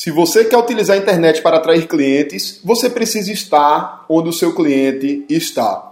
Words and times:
Se 0.00 0.12
você 0.12 0.44
quer 0.44 0.56
utilizar 0.56 0.96
a 0.96 1.00
internet 1.00 1.42
para 1.42 1.56
atrair 1.56 1.88
clientes, 1.88 2.60
você 2.62 2.88
precisa 2.88 3.32
estar 3.32 4.06
onde 4.08 4.28
o 4.28 4.32
seu 4.32 4.54
cliente 4.54 5.24
está. 5.28 5.90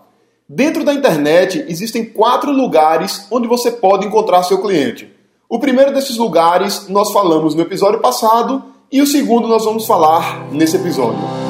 Dentro 0.48 0.84
da 0.84 0.94
internet 0.94 1.64
existem 1.66 2.04
quatro 2.04 2.52
lugares 2.52 3.26
onde 3.32 3.48
você 3.48 3.68
pode 3.68 4.06
encontrar 4.06 4.44
seu 4.44 4.62
cliente. 4.62 5.12
O 5.48 5.58
primeiro 5.58 5.92
desses 5.92 6.18
lugares 6.18 6.86
nós 6.88 7.10
falamos 7.10 7.56
no 7.56 7.62
episódio 7.62 7.98
passado 7.98 8.62
e 8.92 9.02
o 9.02 9.06
segundo 9.08 9.48
nós 9.48 9.64
vamos 9.64 9.84
falar 9.84 10.52
nesse 10.52 10.76
episódio. 10.76 11.45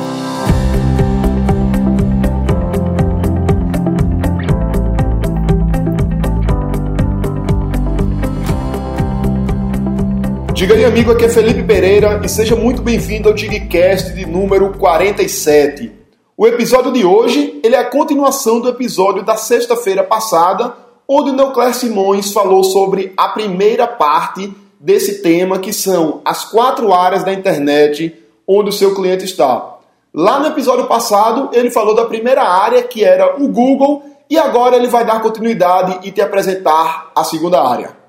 Diga 10.57 10.73
aí, 10.75 10.86
amigo, 10.86 11.12
aqui 11.12 11.27
é 11.27 11.29
Felipe 11.29 11.62
Pereira 11.62 12.18
e 12.25 12.29
seja 12.30 12.56
muito 12.56 12.80
bem-vindo 12.80 13.29
ao 13.29 13.34
Digcast 13.34 14.14
de 14.14 14.24
número 14.24 14.73
47. 14.78 15.92
O 16.34 16.47
episódio 16.47 16.91
de 16.92 17.05
hoje 17.05 17.60
ele 17.62 17.74
é 17.74 17.78
a 17.78 17.91
continuação 17.91 18.59
do 18.59 18.70
episódio 18.70 19.23
da 19.23 19.37
sexta-feira 19.37 20.02
passada, 20.02 20.73
onde 21.06 21.28
o 21.28 21.34
Neucler 21.34 21.74
Simões 21.74 22.33
falou 22.33 22.64
sobre 22.64 23.12
a 23.19 23.28
primeira 23.28 23.87
parte 23.87 24.50
desse 24.80 25.20
tema, 25.20 25.59
que 25.59 25.74
são 25.74 26.23
as 26.24 26.47
quatro 26.47 26.91
áreas 26.91 27.23
da 27.23 27.34
internet 27.34 28.16
onde 28.48 28.70
o 28.70 28.73
seu 28.73 28.95
cliente 28.95 29.27
está. 29.27 29.77
Lá 30.14 30.41
no 30.41 30.47
episódio 30.47 30.86
passado, 30.86 31.50
ele 31.52 31.70
falou 31.70 31.95
da 31.95 32.06
primeira 32.06 32.42
área, 32.42 32.83
que 32.83 33.05
era 33.05 33.36
o 33.38 33.47
Google, 33.47 34.02
e 34.30 34.38
agora 34.38 34.77
ele 34.77 34.88
vai 34.88 35.05
dar 35.05 35.20
continuidade 35.20 35.98
e 36.02 36.11
te 36.11 36.23
apresentar 36.23 37.12
a 37.14 37.23
segunda 37.25 37.62
área. 37.62 38.05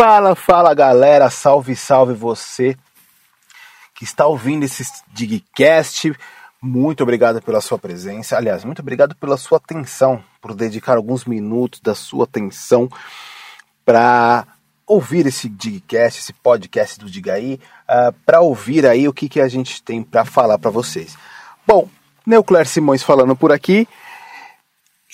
Fala, 0.00 0.36
fala 0.36 0.74
galera, 0.74 1.28
salve, 1.28 1.74
salve 1.74 2.14
você 2.14 2.76
que 3.96 4.04
está 4.04 4.28
ouvindo 4.28 4.62
esse 4.62 4.84
Digcast. 5.08 6.16
Muito 6.62 7.02
obrigado 7.02 7.42
pela 7.42 7.60
sua 7.60 7.80
presença. 7.80 8.36
Aliás, 8.36 8.62
muito 8.62 8.80
obrigado 8.80 9.16
pela 9.16 9.36
sua 9.36 9.58
atenção, 9.58 10.22
por 10.40 10.54
dedicar 10.54 10.96
alguns 10.96 11.24
minutos 11.24 11.80
da 11.80 11.96
sua 11.96 12.26
atenção 12.26 12.88
para 13.84 14.46
ouvir 14.86 15.26
esse 15.26 15.48
Digcast, 15.48 16.20
esse 16.20 16.32
podcast 16.32 17.00
do 17.00 17.10
Digaí, 17.10 17.54
uh, 17.54 17.58
ah, 17.88 18.14
para 18.24 18.40
ouvir 18.40 18.86
aí 18.86 19.08
o 19.08 19.12
que, 19.12 19.28
que 19.28 19.40
a 19.40 19.48
gente 19.48 19.82
tem 19.82 20.00
para 20.04 20.24
falar 20.24 20.60
para 20.60 20.70
vocês. 20.70 21.18
Bom, 21.66 21.88
Neucler 22.24 22.68
Simões 22.68 23.02
falando 23.02 23.34
por 23.34 23.50
aqui. 23.50 23.88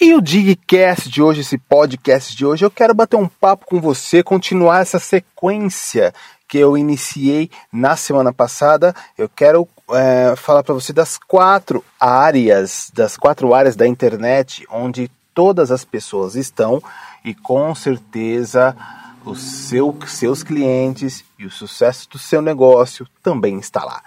E 0.00 0.12
o 0.12 0.20
Digcast 0.20 1.08
de 1.08 1.22
hoje, 1.22 1.42
esse 1.42 1.56
podcast 1.56 2.36
de 2.36 2.44
hoje, 2.44 2.64
eu 2.64 2.70
quero 2.70 2.92
bater 2.92 3.14
um 3.14 3.28
papo 3.28 3.64
com 3.64 3.80
você, 3.80 4.24
continuar 4.24 4.80
essa 4.80 4.98
sequência 4.98 6.12
que 6.48 6.58
eu 6.58 6.76
iniciei 6.76 7.48
na 7.72 7.96
semana 7.96 8.32
passada. 8.32 8.92
Eu 9.16 9.28
quero 9.28 9.68
é, 9.92 10.34
falar 10.34 10.64
para 10.64 10.74
você 10.74 10.92
das 10.92 11.16
quatro 11.16 11.84
áreas, 11.98 12.90
das 12.92 13.16
quatro 13.16 13.54
áreas 13.54 13.76
da 13.76 13.86
internet 13.86 14.66
onde 14.68 15.08
todas 15.32 15.70
as 15.70 15.84
pessoas 15.84 16.34
estão 16.34 16.82
e 17.24 17.32
com 17.32 17.72
certeza 17.72 18.76
os 19.24 19.40
seu, 19.40 19.96
seus 20.08 20.42
clientes 20.42 21.24
e 21.38 21.46
o 21.46 21.50
sucesso 21.50 22.10
do 22.10 22.18
seu 22.18 22.42
negócio 22.42 23.06
também 23.22 23.60
está 23.60 23.84
lá. 23.84 24.02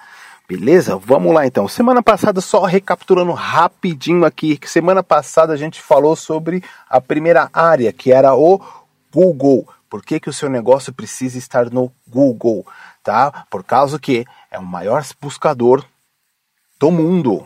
Beleza? 0.47 0.95
Vamos 0.95 1.33
lá 1.33 1.45
então. 1.45 1.67
Semana 1.67 2.01
passada, 2.01 2.39
só 2.39 2.63
recapitulando 2.63 3.33
rapidinho 3.33 4.23
aqui, 4.23 4.57
que 4.57 4.69
semana 4.69 5.03
passada 5.03 5.51
a 5.51 5.57
gente 5.57 5.81
falou 5.81 6.15
sobre 6.15 6.63
a 6.89 7.01
primeira 7.01 7.49
área, 7.51 7.91
que 7.91 8.13
era 8.13 8.33
o 8.33 8.61
Google. 9.13 9.67
Por 9.89 10.01
que, 10.03 10.21
que 10.21 10.29
o 10.29 10.33
seu 10.33 10.49
negócio 10.49 10.93
precisa 10.93 11.37
estar 11.37 11.69
no 11.69 11.91
Google? 12.07 12.65
Tá? 13.03 13.45
Por 13.49 13.61
causa 13.61 13.99
que 13.99 14.25
é 14.49 14.57
o 14.57 14.63
maior 14.63 15.05
buscador 15.19 15.83
do 16.79 16.91
mundo 16.91 17.45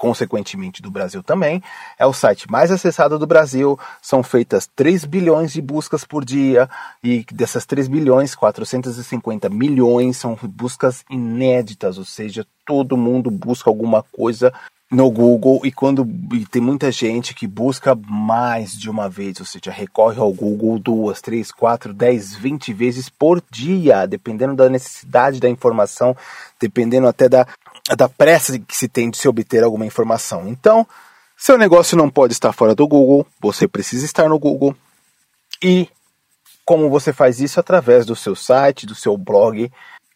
consequentemente 0.00 0.80
do 0.80 0.90
Brasil 0.90 1.22
também, 1.22 1.62
é 1.98 2.06
o 2.06 2.12
site 2.14 2.50
mais 2.50 2.70
acessado 2.70 3.18
do 3.18 3.26
Brasil, 3.26 3.78
são 4.00 4.22
feitas 4.22 4.66
3 4.74 5.04
bilhões 5.04 5.52
de 5.52 5.60
buscas 5.60 6.04
por 6.04 6.24
dia 6.24 6.70
e 7.04 7.22
dessas 7.30 7.66
3 7.66 7.86
bilhões, 7.86 8.34
450 8.34 9.50
milhões 9.50 10.16
são 10.16 10.38
buscas 10.42 11.04
inéditas, 11.10 11.98
ou 11.98 12.04
seja, 12.06 12.46
todo 12.64 12.96
mundo 12.96 13.30
busca 13.30 13.68
alguma 13.68 14.02
coisa 14.02 14.50
no 14.90 15.08
Google 15.08 15.60
e 15.64 15.70
quando 15.70 16.04
e 16.32 16.44
tem 16.46 16.60
muita 16.60 16.90
gente 16.90 17.32
que 17.32 17.46
busca 17.46 17.94
mais 17.94 18.72
de 18.72 18.90
uma 18.90 19.08
vez, 19.08 19.38
ou 19.38 19.46
seja, 19.46 19.70
recorre 19.70 20.20
ao 20.20 20.32
Google 20.32 20.80
duas, 20.80 21.20
três, 21.20 21.52
quatro, 21.52 21.94
dez, 21.94 22.34
vinte 22.34 22.72
vezes 22.72 23.08
por 23.08 23.40
dia, 23.50 24.04
dependendo 24.06 24.56
da 24.56 24.68
necessidade 24.68 25.38
da 25.38 25.48
informação, 25.48 26.16
dependendo 26.58 27.06
até 27.06 27.28
da, 27.28 27.46
da 27.96 28.08
pressa 28.08 28.58
que 28.58 28.76
se 28.76 28.88
tem 28.88 29.10
de 29.10 29.16
se 29.16 29.28
obter 29.28 29.62
alguma 29.62 29.86
informação. 29.86 30.48
Então, 30.48 30.84
seu 31.36 31.56
negócio 31.56 31.96
não 31.96 32.10
pode 32.10 32.32
estar 32.32 32.52
fora 32.52 32.74
do 32.74 32.88
Google, 32.88 33.24
você 33.40 33.68
precisa 33.68 34.04
estar 34.04 34.28
no 34.28 34.38
Google. 34.40 34.74
E 35.62 35.88
como 36.64 36.90
você 36.90 37.12
faz 37.12 37.40
isso 37.40 37.60
através 37.60 38.04
do 38.04 38.16
seu 38.16 38.34
site, 38.34 38.86
do 38.86 38.94
seu 38.94 39.16
blog 39.16 39.70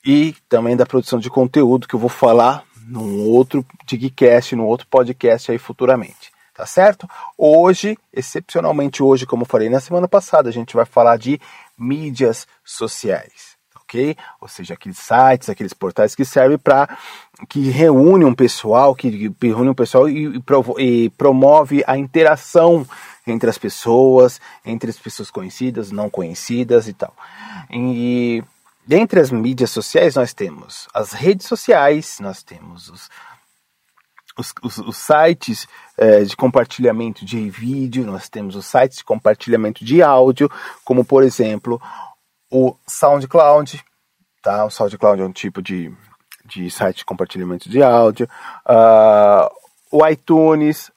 e 0.04 0.34
também 0.48 0.76
da 0.76 0.84
produção 0.84 1.18
de 1.18 1.30
conteúdo 1.30 1.86
que 1.86 1.94
eu 1.94 2.00
vou 2.00 2.10
falar 2.10 2.64
num 2.86 3.22
outro 3.28 3.64
Digcast, 3.86 4.54
num 4.54 4.64
outro 4.64 4.86
podcast 4.88 5.50
aí 5.50 5.58
futuramente. 5.58 6.32
Tá 6.54 6.66
certo? 6.66 7.08
Hoje, 7.36 7.98
excepcionalmente 8.12 9.02
hoje, 9.02 9.26
como 9.26 9.44
falei 9.44 9.68
na 9.68 9.80
semana 9.80 10.06
passada, 10.06 10.48
a 10.48 10.52
gente 10.52 10.76
vai 10.76 10.84
falar 10.84 11.16
de 11.16 11.40
mídias 11.76 12.46
sociais 12.64 13.54
ok? 13.94 14.16
Ou 14.40 14.48
seja, 14.48 14.74
aqueles 14.74 14.98
sites, 14.98 15.48
aqueles 15.48 15.72
portais 15.72 16.14
que 16.14 16.24
servem 16.24 16.58
para 16.58 16.98
que 17.48 17.70
reúne 17.70 18.24
um 18.24 18.34
pessoal, 18.34 18.94
que, 18.94 19.30
que 19.30 19.46
reúne 19.48 19.70
um 19.70 19.74
pessoal 19.74 20.08
e, 20.08 20.42
e, 20.78 21.10
promove 21.10 21.84
a 21.86 21.96
interação 21.96 22.86
entre 23.26 23.48
as 23.48 23.56
pessoas, 23.56 24.40
entre 24.64 24.90
as 24.90 24.98
pessoas 24.98 25.30
conhecidas, 25.30 25.90
não 25.90 26.10
conhecidas 26.10 26.88
e 26.88 26.92
tal. 26.92 27.14
E 27.70 28.42
dentre 28.86 29.20
as 29.20 29.30
mídias 29.30 29.70
sociais 29.70 30.14
nós 30.14 30.32
temos 30.32 30.88
as 30.94 31.12
redes 31.12 31.46
sociais, 31.46 32.18
nós 32.20 32.42
temos 32.42 32.88
os 32.88 33.10
os, 34.36 34.52
os, 34.64 34.78
os, 34.78 34.96
sites 34.96 35.68
é, 35.96 36.24
de 36.24 36.36
compartilhamento 36.36 37.24
de 37.24 37.48
vídeo, 37.48 38.04
nós 38.04 38.28
temos 38.28 38.56
os 38.56 38.66
sites 38.66 38.98
de 38.98 39.04
compartilhamento 39.04 39.84
de 39.84 40.02
áudio, 40.02 40.50
como 40.84 41.04
por 41.04 41.22
exemplo 41.22 41.80
o 42.50 42.74
SoundCloud, 42.86 43.80
tá? 44.42 44.64
O 44.64 44.70
SoundCloud 44.70 45.22
é 45.22 45.24
um 45.24 45.32
tipo 45.32 45.62
de, 45.62 45.92
de 46.44 46.70
site 46.70 46.98
de 46.98 47.04
compartilhamento 47.04 47.68
de 47.68 47.82
áudio, 47.82 48.28
uh, 48.66 49.48
o 49.90 50.06
iTunes, 50.08 50.90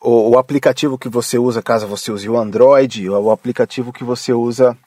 o, 0.00 0.38
aplicativo 0.38 0.96
que 0.96 1.08
você 1.08 1.38
usa, 1.38 1.62
caso 1.62 1.88
você 1.88 2.12
use 2.12 2.28
o 2.28 2.36
Android, 2.36 3.08
o 3.10 3.30
aplicativo 3.30 3.92
que 3.92 4.04
você 4.04 4.32
usa 4.32 4.78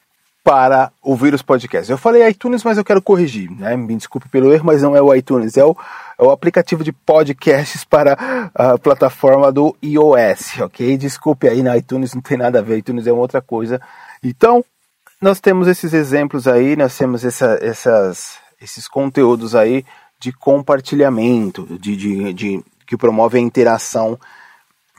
para 0.50 0.92
ouvir 1.04 1.32
os 1.32 1.44
podcasts. 1.44 1.92
Eu 1.92 1.98
falei 1.98 2.28
iTunes, 2.28 2.64
mas 2.64 2.76
eu 2.76 2.84
quero 2.84 3.04
corrigir, 3.04 3.52
né? 3.52 3.78
Me 3.78 3.96
desculpe 3.96 4.28
pelo 4.30 4.52
erro, 4.52 4.66
mas 4.66 4.82
não 4.82 4.96
é 4.96 5.02
o 5.02 5.14
iTunes, 5.14 5.56
é 5.56 5.64
o, 5.64 5.78
é 6.18 6.24
o 6.24 6.32
aplicativo 6.32 6.84
de 6.84 6.92
podcasts 6.92 7.86
para 7.86 8.50
a 8.56 8.76
plataforma 8.76 9.52
do 9.52 9.78
iOS, 9.84 10.60
ok? 10.62 10.98
Desculpe 10.98 11.48
aí, 11.48 11.62
na 11.62 11.78
iTunes 11.78 12.16
não 12.16 12.22
tem 12.24 12.36
nada 12.36 12.58
a 12.58 12.62
ver, 12.64 12.80
iTunes 12.80 13.06
é 13.06 13.12
uma 13.12 13.22
outra 13.22 13.44
coisa. 13.44 13.80
Então, 14.24 14.66
nós 15.22 15.40
temos 15.40 15.68
esses 15.68 15.94
exemplos 15.94 16.48
aí, 16.48 16.76
nós 16.76 16.98
temos 16.98 17.24
essa, 17.24 17.60
essas, 17.62 18.40
esses 18.60 18.88
conteúdos 18.88 19.54
aí 19.54 19.86
de 20.20 20.32
compartilhamento, 20.32 21.78
de, 21.80 21.96
de, 21.96 22.34
de 22.34 22.64
que 22.88 22.98
promove 22.98 23.38
a 23.38 23.42
interação, 23.42 24.20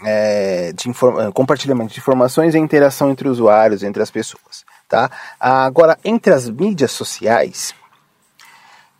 é, 0.04 0.72
de 0.72 0.88
compartilhamento 1.34 1.92
de 1.92 1.98
informações 1.98 2.54
e 2.54 2.58
interação 2.58 3.10
entre 3.10 3.28
usuários, 3.28 3.82
entre 3.82 4.00
as 4.00 4.12
pessoas. 4.12 4.64
Tá? 4.90 5.08
Agora, 5.38 5.96
entre 6.04 6.34
as 6.34 6.50
mídias 6.50 6.90
sociais, 6.90 7.72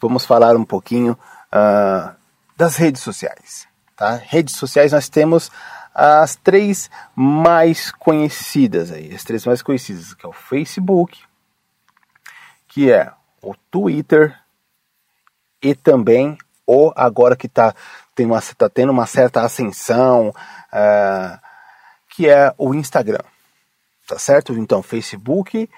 vamos 0.01 0.25
falar 0.25 0.55
um 0.55 0.65
pouquinho 0.65 1.19
uh, 1.53 2.15
das 2.57 2.77
redes 2.77 3.03
sociais. 3.03 3.67
Tá? 3.97 4.15
Redes 4.15 4.55
sociais 4.55 4.93
nós 4.93 5.09
temos 5.09 5.51
as 5.93 6.37
três 6.37 6.89
mais 7.13 7.91
conhecidas 7.91 8.93
aí, 8.93 9.13
as 9.13 9.25
três 9.25 9.45
mais 9.45 9.63
conhecidas, 9.63 10.15
que 10.15 10.25
é 10.25 10.29
o 10.29 10.33
Facebook, 10.33 11.19
que 12.69 12.93
é 12.93 13.13
o 13.43 13.57
Twitter 13.69 14.39
e 15.61 15.75
também 15.75 16.39
o 16.65 16.93
agora 16.95 17.35
que 17.35 17.49
está 17.49 17.75
tá 18.57 18.69
tendo 18.69 18.93
uma 18.93 19.07
certa 19.07 19.43
ascensão, 19.43 20.29
uh, 20.29 21.41
que 22.09 22.29
é 22.29 22.55
o 22.57 22.73
Instagram, 22.77 23.25
tá 24.11 24.19
certo? 24.19 24.53
Então 24.55 24.83
Facebook, 24.83 25.69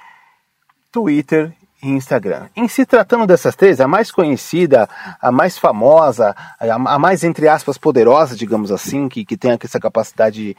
Twitter 0.91 1.53
Instagram. 1.83 2.49
Em 2.55 2.69
se 2.69 2.87
tratando 2.87 3.27
dessas 3.27 3.57
três, 3.57 3.81
a 3.81 3.89
mais 3.89 4.11
conhecida, 4.13 4.89
a 5.21 5.33
mais 5.33 5.59
famosa, 5.59 6.35
a, 6.61 6.99
mais, 6.99 7.25
entre 7.25 7.49
aspas, 7.49 7.77
poderosa, 7.77 8.37
digamos 8.37 8.71
assim, 8.71 9.09
que, 9.09 9.25
que 9.25 9.37
tem 9.37 9.59
essa 9.61 9.81
capacidade 9.81 10.57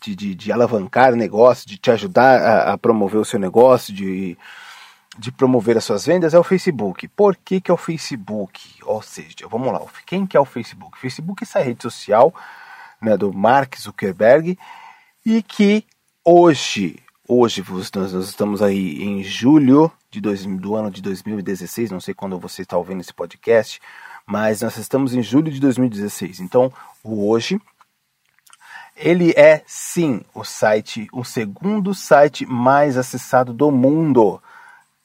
de, 0.00 0.14
de, 0.14 0.34
de 0.34 0.52
alavancar 0.52 1.14
negócio, 1.16 1.66
de 1.66 1.78
te 1.78 1.90
ajudar 1.90 2.40
a, 2.40 2.72
a, 2.74 2.78
promover 2.78 3.18
o 3.18 3.24
seu 3.24 3.40
negócio, 3.40 3.94
de, 3.94 4.36
de 5.18 5.32
promover 5.32 5.78
as 5.78 5.84
suas 5.84 6.04
vendas 6.04 6.34
é 6.34 6.38
o 6.38 6.44
Facebook. 6.44 7.08
Por 7.08 7.34
que, 7.34 7.62
que 7.62 7.70
é 7.70 7.74
o 7.74 7.78
Facebook? 7.78 8.60
Ou 8.84 9.00
seja, 9.00 9.48
vamos 9.50 9.72
lá, 9.72 9.80
quem 10.06 10.26
que 10.26 10.36
é 10.36 10.40
o 10.40 10.44
Facebook? 10.44 10.98
Facebook 10.98 11.42
é 11.42 11.44
essa 11.44 11.60
rede 11.60 11.82
social 11.82 12.32
né, 13.00 13.16
do 13.16 13.32
Mark 13.32 13.74
Zuckerberg 13.78 14.58
e 15.24 15.42
que 15.42 15.84
hoje, 16.24 17.00
hoje 17.28 17.62
nós, 17.94 18.12
nós 18.12 18.28
estamos 18.28 18.62
aí 18.62 19.02
em 19.02 19.22
julho 19.22 19.92
de 20.10 20.20
dois, 20.20 20.46
do 20.46 20.74
ano 20.74 20.90
de 20.90 21.02
2016, 21.02 21.90
não 21.90 22.00
sei 22.00 22.14
quando 22.14 22.38
você 22.38 22.62
está 22.62 22.78
ouvindo 22.78 23.02
esse 23.02 23.12
podcast, 23.12 23.78
mas 24.26 24.62
nós 24.62 24.78
estamos 24.78 25.14
em 25.14 25.22
julho 25.22 25.52
de 25.52 25.60
2016. 25.60 26.40
Então, 26.40 26.72
o 27.04 27.28
hoje 27.28 27.60
ele 28.96 29.32
é 29.36 29.62
sim 29.66 30.22
o 30.34 30.42
site, 30.42 31.06
o 31.12 31.22
segundo 31.22 31.94
site 31.94 32.44
mais 32.46 32.96
acessado 32.96 33.52
do 33.52 33.70
mundo 33.70 34.40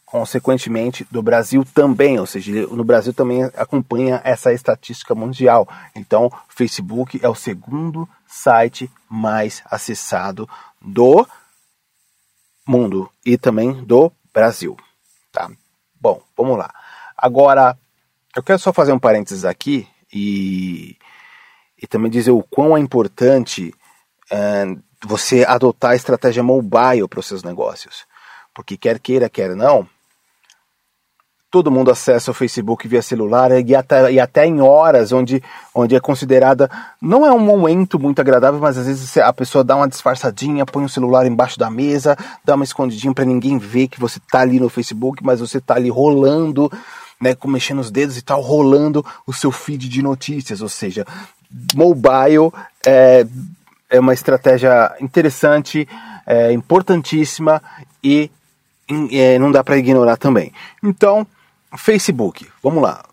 consequentemente 0.05 1.07
do 1.09 1.23
Brasil 1.23 1.65
também, 1.73 2.19
ou 2.19 2.27
seja, 2.27 2.67
no 2.67 2.83
Brasil 2.83 3.11
também 3.11 3.45
acompanha 3.55 4.21
essa 4.23 4.53
estatística 4.53 5.15
mundial. 5.15 5.67
Então, 5.95 6.27
o 6.27 6.33
Facebook 6.49 7.19
é 7.23 7.27
o 7.27 7.33
segundo 7.33 8.07
site 8.27 8.89
mais 9.09 9.63
acessado 9.65 10.47
do 10.79 11.25
mundo 12.65 13.09
e 13.25 13.37
também 13.37 13.83
do 13.83 14.11
Brasil, 14.33 14.77
tá? 15.31 15.49
Bom, 15.99 16.21
vamos 16.35 16.57
lá. 16.57 16.73
Agora, 17.17 17.77
eu 18.35 18.43
quero 18.43 18.59
só 18.59 18.73
fazer 18.73 18.91
um 18.91 18.99
parênteses 18.99 19.45
aqui 19.45 19.87
e, 20.11 20.97
e 21.81 21.87
também 21.87 22.11
dizer 22.11 22.31
o 22.31 22.43
quão 22.43 22.75
é 22.75 22.79
importante 22.79 23.73
é, 24.31 24.65
você 25.05 25.45
adotar 25.45 25.91
a 25.91 25.95
estratégia 25.95 26.43
mobile 26.43 27.07
para 27.07 27.19
os 27.19 27.27
seus 27.27 27.43
negócios. 27.43 28.05
Porque 28.53 28.77
quer 28.77 28.99
queira, 28.99 29.29
quer 29.29 29.55
não, 29.55 29.87
todo 31.53 31.69
mundo 31.69 31.91
acessa 31.91 32.31
o 32.31 32.33
Facebook 32.33 32.87
via 32.87 33.03
celular 33.03 33.51
e 33.51 33.75
até, 33.75 34.11
e 34.11 34.19
até 34.19 34.43
em 34.43 34.59
horas 34.59 35.11
onde, 35.11 35.39
onde 35.71 35.95
é 35.95 35.99
considerada. 35.99 36.67
Não 36.99 37.27
é 37.27 37.31
um 37.31 37.37
momento 37.37 37.99
muito 37.99 38.19
agradável, 38.19 38.59
mas 38.59 38.75
às 38.75 38.87
vezes 38.87 39.15
a 39.17 39.31
pessoa 39.31 39.63
dá 39.63 39.75
uma 39.75 39.87
disfarçadinha, 39.87 40.65
põe 40.65 40.83
o 40.83 40.89
celular 40.89 41.27
embaixo 41.27 41.59
da 41.59 41.69
mesa, 41.69 42.17
dá 42.43 42.55
uma 42.55 42.63
escondidinha 42.63 43.13
para 43.13 43.23
ninguém 43.23 43.59
ver 43.59 43.87
que 43.87 43.99
você 43.99 44.19
tá 44.31 44.39
ali 44.39 44.59
no 44.59 44.67
Facebook, 44.67 45.23
mas 45.23 45.41
você 45.41 45.61
tá 45.61 45.75
ali 45.75 45.91
rolando, 45.91 46.71
né, 47.21 47.37
mexendo 47.45 47.81
os 47.81 47.91
dedos 47.91 48.17
e 48.17 48.23
tal, 48.23 48.41
rolando 48.41 49.05
o 49.27 49.31
seu 49.31 49.51
feed 49.51 49.87
de 49.87 50.01
notícias. 50.01 50.59
Ou 50.59 50.69
seja, 50.69 51.05
mobile 51.75 52.51
é, 52.83 53.27
é 53.91 53.99
uma 53.99 54.15
estratégia 54.15 54.91
interessante, 54.99 55.87
é, 56.25 56.51
importantíssima 56.51 57.61
e 58.03 58.31
é, 59.11 59.37
não 59.37 59.51
dá 59.51 59.63
para 59.63 59.77
ignorar 59.77 60.17
também. 60.17 60.51
Então, 60.81 61.27
Facebook, 61.77 62.47
vamos 62.61 62.81
lá. 62.81 63.03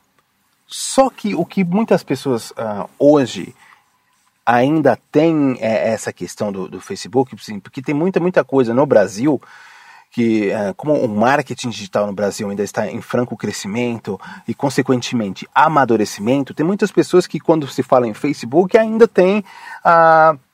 Só 0.66 1.10
que 1.10 1.34
o 1.34 1.44
que 1.44 1.64
muitas 1.64 2.02
pessoas 2.02 2.52
uh, 2.52 2.88
hoje 2.98 3.54
ainda 4.46 4.98
tem 5.10 5.56
é, 5.60 5.90
essa 5.90 6.12
questão 6.12 6.52
do, 6.52 6.68
do, 6.68 6.80
Facebook, 6.80 7.36
sim, 7.42 7.60
porque 7.60 7.82
tem 7.82 7.94
muita, 7.94 8.20
muita 8.20 8.44
coisa 8.44 8.72
no 8.72 8.86
Brasil 8.86 9.40
que, 10.10 10.50
uh, 10.50 10.74
como 10.74 10.94
o 10.94 11.08
marketing 11.08 11.70
digital 11.70 12.06
no 12.06 12.12
Brasil 12.12 12.48
ainda 12.50 12.62
está 12.62 12.86
em 12.86 13.00
franco 13.00 13.36
crescimento 13.36 14.20
e, 14.46 14.54
consequentemente, 14.54 15.46
amadurecimento, 15.54 16.54
tem 16.54 16.66
muitas 16.66 16.90
pessoas 16.90 17.26
que, 17.26 17.38
quando 17.38 17.68
se 17.68 17.82
fala 17.82 18.08
em 18.08 18.14
Facebook, 18.14 18.76
ainda 18.76 19.06
tem 19.06 19.44
a. 19.84 20.34
Uh, 20.36 20.49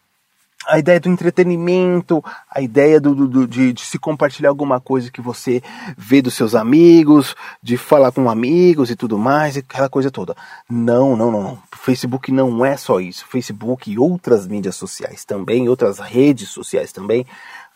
a 0.67 0.79
ideia 0.79 0.99
do 0.99 1.09
entretenimento, 1.09 2.23
a 2.51 2.61
ideia 2.61 3.01
do, 3.01 3.15
do 3.15 3.47
de, 3.47 3.73
de, 3.73 3.83
se 3.83 3.99
compartilhar 3.99 4.49
alguma 4.49 4.81
coisa 4.81 5.11
que 5.11 5.21
você 5.21 5.63
vê 5.97 6.21
dos 6.21 6.35
seus 6.35 6.55
amigos, 6.55 7.35
de 7.63 7.77
falar 7.77 8.13
com 8.13 8.29
amigos 8.29 8.91
e 8.91 8.97
tudo 8.97 9.19
mais, 9.19 9.57
aquela 9.57 9.89
coisa 9.89 10.11
toda. 10.11 10.35
Não, 10.69 11.17
não, 11.17 11.31
não, 11.31 11.43
não. 11.43 11.59
Facebook 11.75 12.33
não 12.33 12.65
é 12.65 12.77
só 12.77 13.01
isso. 13.01 13.27
Facebook 13.27 13.91
e 13.91 13.99
outras 13.99 14.47
mídias 14.47 14.77
sociais 14.77 15.25
também, 15.25 15.69
outras 15.69 15.99
redes 15.99 16.49
sociais 16.49 16.93
também, 16.93 17.25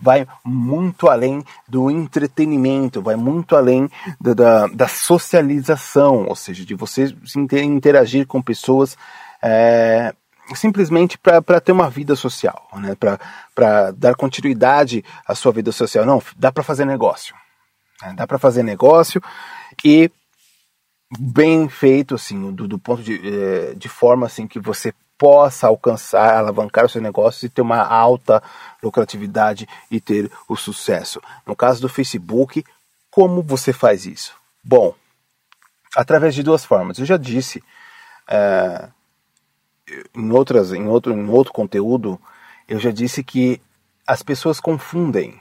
vai 0.00 0.26
muito 0.44 1.08
além 1.08 1.44
do 1.68 1.90
entretenimento, 1.90 3.02
vai 3.02 3.16
muito 3.16 3.54
além 3.54 3.88
da, 4.20 4.34
da, 4.34 4.66
da 4.66 4.88
socialização, 4.88 6.26
ou 6.26 6.34
seja, 6.34 6.64
de 6.64 6.74
você 6.74 7.14
interagir 7.64 8.26
com 8.26 8.42
pessoas. 8.42 8.96
É, 9.42 10.14
simplesmente 10.54 11.18
para 11.18 11.60
ter 11.60 11.72
uma 11.72 11.88
vida 11.88 12.16
social, 12.16 12.68
né? 12.74 12.96
para 13.54 13.90
dar 13.92 14.14
continuidade 14.14 15.04
à 15.26 15.34
sua 15.34 15.52
vida 15.52 15.72
social. 15.72 16.04
Não, 16.04 16.22
dá 16.36 16.50
para 16.50 16.62
fazer 16.62 16.84
negócio. 16.84 17.34
Né? 18.02 18.14
Dá 18.16 18.26
para 18.26 18.38
fazer 18.38 18.62
negócio 18.62 19.22
e 19.84 20.10
bem 21.18 21.68
feito, 21.68 22.14
assim, 22.14 22.52
do, 22.52 22.68
do 22.68 22.78
ponto 22.78 23.02
de, 23.02 23.20
eh, 23.22 23.74
de 23.74 23.88
forma 23.88 24.26
assim 24.26 24.46
que 24.46 24.60
você 24.60 24.94
possa 25.18 25.66
alcançar, 25.66 26.36
alavancar 26.36 26.86
o 26.86 26.88
seu 26.88 27.02
negócio 27.02 27.44
e 27.44 27.48
ter 27.48 27.60
uma 27.60 27.82
alta 27.82 28.42
lucratividade 28.82 29.68
e 29.90 30.00
ter 30.00 30.30
o 30.48 30.56
sucesso. 30.56 31.20
No 31.46 31.54
caso 31.54 31.82
do 31.82 31.88
Facebook, 31.88 32.64
como 33.10 33.42
você 33.42 33.72
faz 33.72 34.06
isso? 34.06 34.34
Bom, 34.64 34.94
através 35.94 36.34
de 36.34 36.42
duas 36.42 36.64
formas. 36.64 36.98
Eu 36.98 37.04
já 37.04 37.16
disse. 37.16 37.62
É, 38.28 38.88
em 40.14 40.30
outras 40.30 40.72
em 40.72 40.86
outro 40.86 41.12
em 41.12 41.28
outro 41.28 41.52
conteúdo 41.52 42.20
eu 42.68 42.78
já 42.78 42.90
disse 42.90 43.24
que 43.24 43.60
as 44.06 44.22
pessoas 44.22 44.60
confundem. 44.60 45.40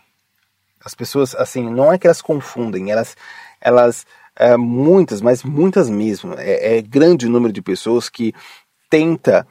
As 0.83 0.95
pessoas 0.95 1.35
assim 1.35 1.69
não 1.69 1.91
é 1.91 1.97
que 1.97 2.07
elas 2.07 2.21
confundem 2.21 2.91
elas 2.91 3.15
elas 3.61 4.05
é, 4.35 4.55
muitas 4.57 5.21
mas 5.21 5.43
muitas 5.43 5.89
mesmo. 5.89 6.33
É, 6.37 6.77
é 6.77 6.81
grande 6.81 7.27
o 7.27 7.29
número 7.29 7.53
de 7.53 7.61
pessoas 7.61 8.09
que 8.09 8.33
tenta 8.89 9.45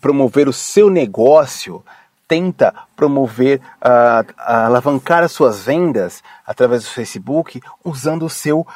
promover 0.00 0.48
o 0.48 0.52
seu 0.52 0.88
negócio 0.90 1.84
tenta 2.26 2.74
promover 2.96 3.60
uh, 3.60 4.34
alavancar 4.38 5.22
as 5.22 5.32
suas 5.32 5.64
vendas 5.64 6.22
através 6.46 6.84
do 6.84 6.90
Facebook 6.90 7.60
usando 7.84 8.24
o 8.24 8.30
seu 8.30 8.66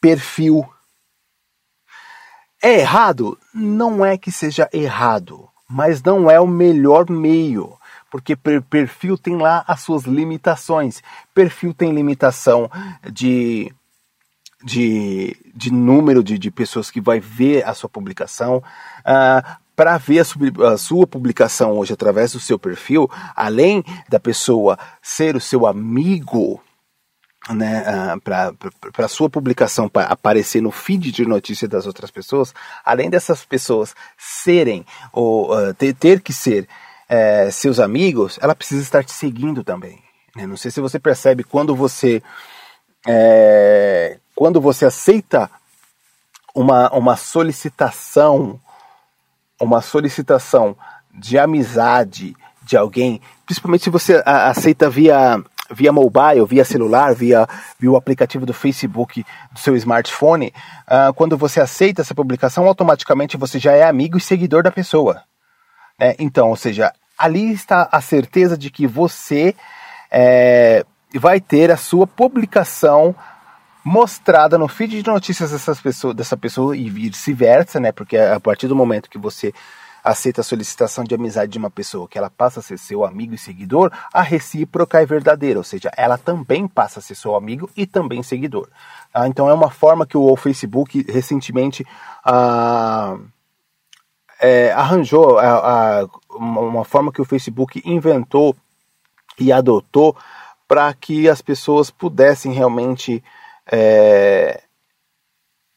perfil. 0.00 0.68
É 2.62 2.80
errado? 2.80 3.38
Não 3.52 4.04
é 4.04 4.16
que 4.16 4.30
seja 4.30 4.68
errado, 4.72 5.48
mas 5.68 6.02
não 6.02 6.30
é 6.30 6.40
o 6.40 6.46
melhor 6.46 7.08
meio, 7.10 7.76
porque 8.10 8.36
perfil 8.36 9.16
tem 9.16 9.36
lá 9.36 9.64
as 9.66 9.80
suas 9.80 10.04
limitações. 10.04 11.02
Perfil 11.34 11.74
tem 11.74 11.92
limitação 11.92 12.70
de 13.10 13.72
de, 14.62 15.36
de 15.54 15.72
número 15.72 16.22
de, 16.22 16.38
de 16.38 16.50
pessoas 16.50 16.90
que 16.90 17.00
vai 17.00 17.18
ver 17.18 17.66
a 17.66 17.74
sua 17.74 17.88
publicação. 17.88 18.62
Uh, 19.00 19.60
para 19.74 19.96
ver 19.96 20.20
a, 20.20 20.72
a, 20.72 20.76
sua 20.76 21.06
publicação 21.06 21.78
hoje 21.78 21.94
através 21.94 22.32
do 22.32 22.40
seu 22.40 22.58
perfil, 22.58 23.10
além 23.34 23.82
da 24.08 24.20
pessoa 24.20 24.78
ser 25.00 25.34
o 25.36 25.40
seu 25.40 25.66
amigo, 25.66 26.60
né, 27.54 27.84
ah, 27.86 28.16
para 28.92 29.08
sua 29.08 29.28
publicação 29.28 29.90
aparecer 29.94 30.60
no 30.60 30.70
feed 30.70 31.12
de 31.12 31.26
notícias 31.26 31.70
das 31.70 31.86
outras 31.86 32.10
pessoas, 32.10 32.54
além 32.84 33.10
dessas 33.10 33.44
pessoas 33.44 33.94
serem 34.16 34.84
ou 35.12 35.54
uh, 35.54 35.74
ter, 35.74 35.94
ter, 35.94 36.20
que 36.20 36.32
ser 36.32 36.68
uh, 37.08 37.50
seus 37.50 37.78
amigos, 37.78 38.38
ela 38.40 38.54
precisa 38.54 38.82
estar 38.82 39.04
te 39.04 39.12
seguindo 39.12 39.64
também. 39.64 40.02
Né? 40.36 40.46
Não 40.46 40.56
sei 40.56 40.70
se 40.70 40.80
você 40.80 40.98
percebe 40.98 41.44
quando 41.44 41.74
você 41.74 42.22
é, 43.06 44.18
quando 44.34 44.60
você 44.60 44.84
aceita 44.86 45.50
uma, 46.54 46.90
uma 46.94 47.16
solicitação, 47.16 48.60
uma 49.60 49.80
solicitação 49.80 50.76
de 51.12 51.38
amizade 51.38 52.36
de 52.62 52.76
alguém, 52.76 53.20
principalmente 53.44 53.84
se 53.84 53.90
você 53.90 54.22
aceita 54.24 54.88
via 54.88 55.42
via 55.70 55.92
mobile, 55.92 56.44
via 56.46 56.64
celular, 56.64 57.14
via, 57.14 57.46
via 57.78 57.90
o 57.90 57.96
aplicativo 57.96 58.44
do 58.44 58.52
Facebook 58.52 59.24
do 59.52 59.58
seu 59.58 59.76
smartphone, 59.76 60.52
uh, 60.88 61.12
quando 61.14 61.36
você 61.36 61.60
aceita 61.60 62.02
essa 62.02 62.14
publicação, 62.14 62.66
automaticamente 62.66 63.36
você 63.36 63.58
já 63.58 63.72
é 63.72 63.84
amigo 63.84 64.18
e 64.18 64.20
seguidor 64.20 64.62
da 64.62 64.72
pessoa. 64.72 65.22
Né? 65.98 66.14
Então, 66.18 66.48
ou 66.48 66.56
seja, 66.56 66.92
ali 67.18 67.52
está 67.52 67.88
a 67.92 68.00
certeza 68.00 68.56
de 68.56 68.70
que 68.70 68.86
você 68.86 69.54
é, 70.10 70.84
vai 71.14 71.40
ter 71.40 71.70
a 71.70 71.76
sua 71.76 72.06
publicação 72.06 73.14
mostrada 73.84 74.58
no 74.58 74.68
feed 74.68 75.02
de 75.02 75.08
notícias 75.08 75.50
dessas 75.50 75.80
pessoas, 75.80 76.14
dessa 76.14 76.36
pessoa 76.36 76.76
e 76.76 76.90
vice-versa, 76.90 77.80
né? 77.80 77.92
Porque 77.92 78.16
a 78.16 78.38
partir 78.38 78.68
do 78.68 78.76
momento 78.76 79.08
que 79.08 79.18
você 79.18 79.54
aceita 80.02 80.40
a 80.40 80.44
solicitação 80.44 81.04
de 81.04 81.14
amizade 81.14 81.52
de 81.52 81.58
uma 81.58 81.70
pessoa 81.70 82.08
que 82.08 82.18
ela 82.18 82.30
passa 82.30 82.60
a 82.60 82.62
ser 82.62 82.78
seu 82.78 83.04
amigo 83.04 83.34
e 83.34 83.38
seguidor, 83.38 83.92
a 84.12 84.22
recíproca 84.22 85.00
é 85.00 85.06
verdadeira, 85.06 85.58
ou 85.58 85.64
seja, 85.64 85.90
ela 85.96 86.16
também 86.16 86.66
passa 86.66 87.00
a 87.00 87.02
ser 87.02 87.14
seu 87.14 87.34
amigo 87.34 87.70
e 87.76 87.86
também 87.86 88.22
seguidor. 88.22 88.68
Ah, 89.12 89.26
então 89.26 89.48
é 89.48 89.54
uma 89.54 89.70
forma 89.70 90.06
que 90.06 90.16
o 90.16 90.36
Facebook 90.36 91.04
recentemente 91.08 91.86
ah, 92.24 93.18
é, 94.40 94.72
arranjou, 94.72 95.38
ah, 95.38 96.08
uma 96.30 96.84
forma 96.84 97.12
que 97.12 97.20
o 97.20 97.24
Facebook 97.24 97.82
inventou 97.84 98.56
e 99.38 99.52
adotou 99.52 100.16
para 100.66 100.92
que 100.94 101.28
as 101.28 101.42
pessoas 101.42 101.90
pudessem 101.90 102.52
realmente 102.52 103.22
é, 103.70 104.62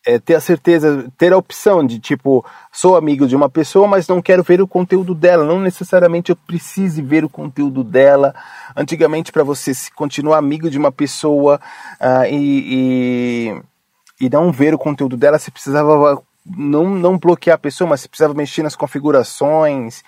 é, 0.06 0.20
ter 0.20 0.36
a 0.36 0.42
certeza, 0.42 1.10
ter 1.18 1.32
a 1.32 1.38
opção 1.38 1.86
de 1.86 2.00
tipo, 2.00 2.46
sou 2.72 2.96
amigo 2.96 3.28
de 3.28 3.36
uma 3.36 3.50
pessoa, 3.50 3.88
mas 3.88 4.08
não 4.08 4.22
quero 4.22 4.44
ver 4.44 4.62
o 4.62 4.68
conteúdo 4.68 5.16
dela. 5.16 5.46
Não 5.46 5.60
necessariamente 5.60 6.30
eu 6.30 6.36
precise 6.36 7.02
ver 7.02 7.24
o 7.24 7.30
conteúdo 7.30 7.84
dela. 7.84 8.36
Antigamente, 8.76 9.32
para 9.32 9.44
você 9.44 9.72
continuar 9.96 10.38
amigo 10.38 10.70
de 10.70 10.78
uma 10.78 10.92
pessoa 10.92 11.60
uh, 12.02 12.26
e, 12.30 13.54
e, 14.20 14.26
e, 14.26 14.30
não 14.30 14.52
ver 14.52 14.74
o 14.74 14.80
conteúdo 14.80 15.16
dela, 15.16 15.40
você 15.40 15.50
precisava 15.50 16.22
não, 16.46 16.90
não 16.90 17.18
bloquear 17.18 17.56
a 17.56 17.60
pessoa, 17.60 17.90
mas 17.90 18.02
você 18.02 18.10
precisava 18.10 18.34
mexer 18.34 18.64
nas 18.64 18.76
configurações 18.76 20.04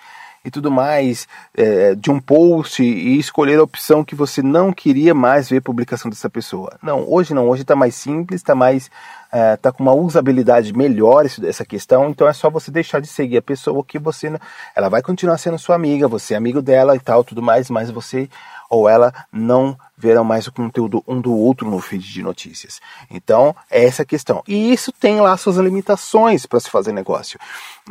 e 0.46 0.50
tudo 0.50 0.70
mais 0.70 1.26
é, 1.54 1.96
de 1.96 2.08
um 2.08 2.20
post 2.20 2.80
e 2.80 3.18
escolher 3.18 3.58
a 3.58 3.64
opção 3.64 4.04
que 4.04 4.14
você 4.14 4.40
não 4.40 4.72
queria 4.72 5.12
mais 5.12 5.48
ver 5.48 5.60
publicação 5.60 6.08
dessa 6.08 6.30
pessoa. 6.30 6.78
Não, 6.80 7.04
hoje 7.10 7.34
não, 7.34 7.48
hoje 7.48 7.62
está 7.62 7.74
mais 7.74 7.96
simples, 7.96 8.40
está 8.40 8.54
mais 8.54 8.88
é, 9.32 9.56
tá 9.56 9.72
com 9.72 9.82
uma 9.82 9.92
usabilidade 9.92 10.72
melhor 10.72 11.26
essa 11.26 11.64
questão, 11.64 12.08
então 12.08 12.28
é 12.28 12.32
só 12.32 12.48
você 12.48 12.70
deixar 12.70 13.00
de 13.00 13.08
seguir 13.08 13.38
a 13.38 13.42
pessoa 13.42 13.84
que 13.84 13.98
você 13.98 14.32
ela 14.74 14.88
vai 14.88 15.02
continuar 15.02 15.36
sendo 15.36 15.58
sua 15.58 15.74
amiga, 15.74 16.06
você 16.06 16.34
é 16.34 16.36
amigo 16.36 16.62
dela 16.62 16.94
e 16.94 17.00
tal, 17.00 17.24
tudo 17.24 17.42
mais, 17.42 17.68
mas 17.68 17.90
você 17.90 18.28
ou 18.70 18.88
ela 18.88 19.12
não 19.32 19.76
verão 19.96 20.24
mais 20.24 20.46
o 20.46 20.52
conteúdo 20.52 21.02
um 21.06 21.20
do 21.20 21.32
outro 21.32 21.70
no 21.70 21.80
feed 21.80 22.04
de 22.12 22.22
notícias. 22.22 22.80
Então, 23.10 23.54
é 23.70 23.84
essa 23.84 24.02
a 24.02 24.06
questão. 24.06 24.42
E 24.46 24.72
isso 24.72 24.92
tem 24.92 25.20
lá 25.20 25.36
suas 25.36 25.56
limitações 25.56 26.46
para 26.46 26.60
se 26.60 26.68
fazer 26.68 26.92
negócio. 26.92 27.38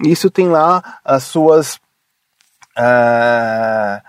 Isso 0.04 0.30
tem 0.30 0.48
lá 0.48 1.00
as 1.04 1.24
suas 1.24 1.80
uh, 2.78 4.02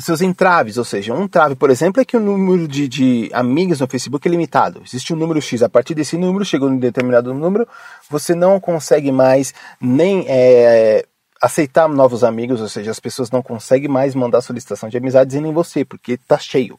seus 0.00 0.20
entraves, 0.20 0.78
ou 0.78 0.84
seja, 0.84 1.12
um 1.12 1.26
trave, 1.26 1.56
por 1.56 1.70
exemplo, 1.70 2.00
é 2.00 2.04
que 2.04 2.16
o 2.16 2.20
número 2.20 2.68
de, 2.68 2.88
de 2.88 3.30
amigos 3.32 3.80
no 3.80 3.88
Facebook 3.88 4.26
é 4.26 4.30
limitado. 4.30 4.82
Existe 4.84 5.12
um 5.12 5.16
número 5.16 5.40
X, 5.42 5.62
a 5.62 5.68
partir 5.68 5.94
desse 5.94 6.16
número, 6.16 6.44
chegou 6.44 6.70
em 6.70 6.78
determinado 6.78 7.34
número, 7.34 7.66
você 8.08 8.34
não 8.34 8.60
consegue 8.60 9.10
mais 9.10 9.52
nem 9.80 10.24
é, 10.28 11.04
aceitar 11.42 11.88
novos 11.88 12.22
amigos, 12.22 12.60
ou 12.60 12.68
seja, 12.68 12.90
as 12.90 13.00
pessoas 13.00 13.30
não 13.30 13.42
conseguem 13.42 13.88
mais 13.88 14.14
mandar 14.14 14.40
solicitação 14.40 14.88
de 14.88 14.96
amizades 14.96 15.34
e 15.34 15.40
nem 15.40 15.52
você, 15.52 15.84
porque 15.84 16.16
tá 16.16 16.38
cheio. 16.38 16.78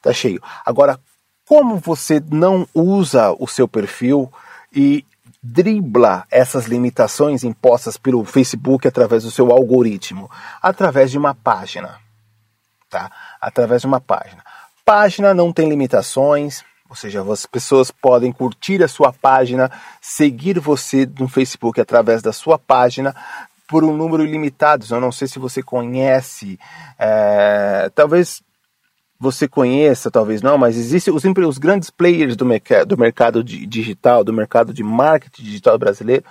Tá 0.00 0.12
cheio. 0.12 0.42
Agora, 0.64 0.98
como 1.46 1.76
você 1.76 2.20
não 2.30 2.66
usa 2.74 3.34
o 3.38 3.46
seu 3.46 3.68
perfil 3.68 4.32
e 4.74 5.04
dribla 5.42 6.24
essas 6.30 6.66
limitações 6.66 7.42
impostas 7.42 7.96
pelo 7.96 8.24
Facebook 8.24 8.86
através 8.86 9.24
do 9.24 9.30
seu 9.30 9.50
algoritmo? 9.50 10.30
Através 10.60 11.10
de 11.10 11.18
uma 11.18 11.34
página, 11.34 11.98
tá? 12.88 13.10
Através 13.40 13.80
de 13.80 13.86
uma 13.86 14.00
página. 14.00 14.44
Página 14.84 15.34
não 15.34 15.52
tem 15.52 15.68
limitações, 15.68 16.62
ou 16.88 16.94
seja, 16.94 17.22
as 17.22 17.46
pessoas 17.46 17.90
podem 17.90 18.30
curtir 18.30 18.82
a 18.82 18.88
sua 18.88 19.12
página, 19.12 19.70
seguir 20.00 20.58
você 20.58 21.08
no 21.18 21.26
Facebook 21.26 21.80
através 21.80 22.20
da 22.20 22.32
sua 22.32 22.58
página 22.58 23.16
por 23.66 23.82
um 23.82 23.96
número 23.96 24.22
ilimitado. 24.22 24.84
Eu 24.90 25.00
não 25.00 25.10
sei 25.10 25.26
se 25.26 25.38
você 25.38 25.62
conhece, 25.62 26.60
é, 26.98 27.90
talvez 27.94 28.42
você 29.22 29.46
conheça, 29.46 30.10
talvez 30.10 30.42
não, 30.42 30.58
mas 30.58 30.76
existem 30.76 31.14
os, 31.14 31.22
os 31.24 31.58
grandes 31.58 31.90
players 31.90 32.34
do, 32.34 32.44
mercado, 32.44 32.88
do 32.88 32.98
mercado 32.98 33.44
digital, 33.44 34.24
do 34.24 34.32
mercado 34.32 34.74
de 34.74 34.82
marketing 34.82 35.44
digital 35.44 35.78
brasileiro, 35.78 36.24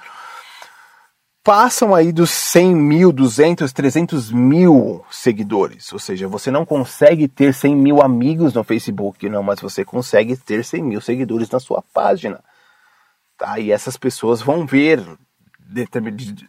passam 1.42 1.96
aí 1.96 2.12
dos 2.12 2.30
100 2.32 2.76
mil, 2.76 3.14
200, 3.14 3.72
300 3.72 4.30
mil 4.30 5.06
seguidores. 5.10 5.94
Ou 5.94 6.00
seja, 6.00 6.28
você 6.28 6.52
não 6.52 6.66
consegue 6.66 7.30
ter 7.30 7.54
100 7.54 7.78
mil 7.78 8.02
amigos 8.02 8.54
no 8.54 8.62
Facebook, 8.62 9.30
não, 9.30 9.42
mas 9.42 9.62
você 9.62 9.86
consegue 9.86 10.36
ter 10.36 10.62
100 10.62 10.84
mil 10.84 11.00
seguidores 11.00 11.50
na 11.50 11.62
sua 11.62 11.82
página. 11.94 12.44
Tá? 13.38 13.58
E 13.58 13.72
essas 13.72 13.96
pessoas 13.96 14.42
vão 14.42 14.66
ver, 14.66 15.02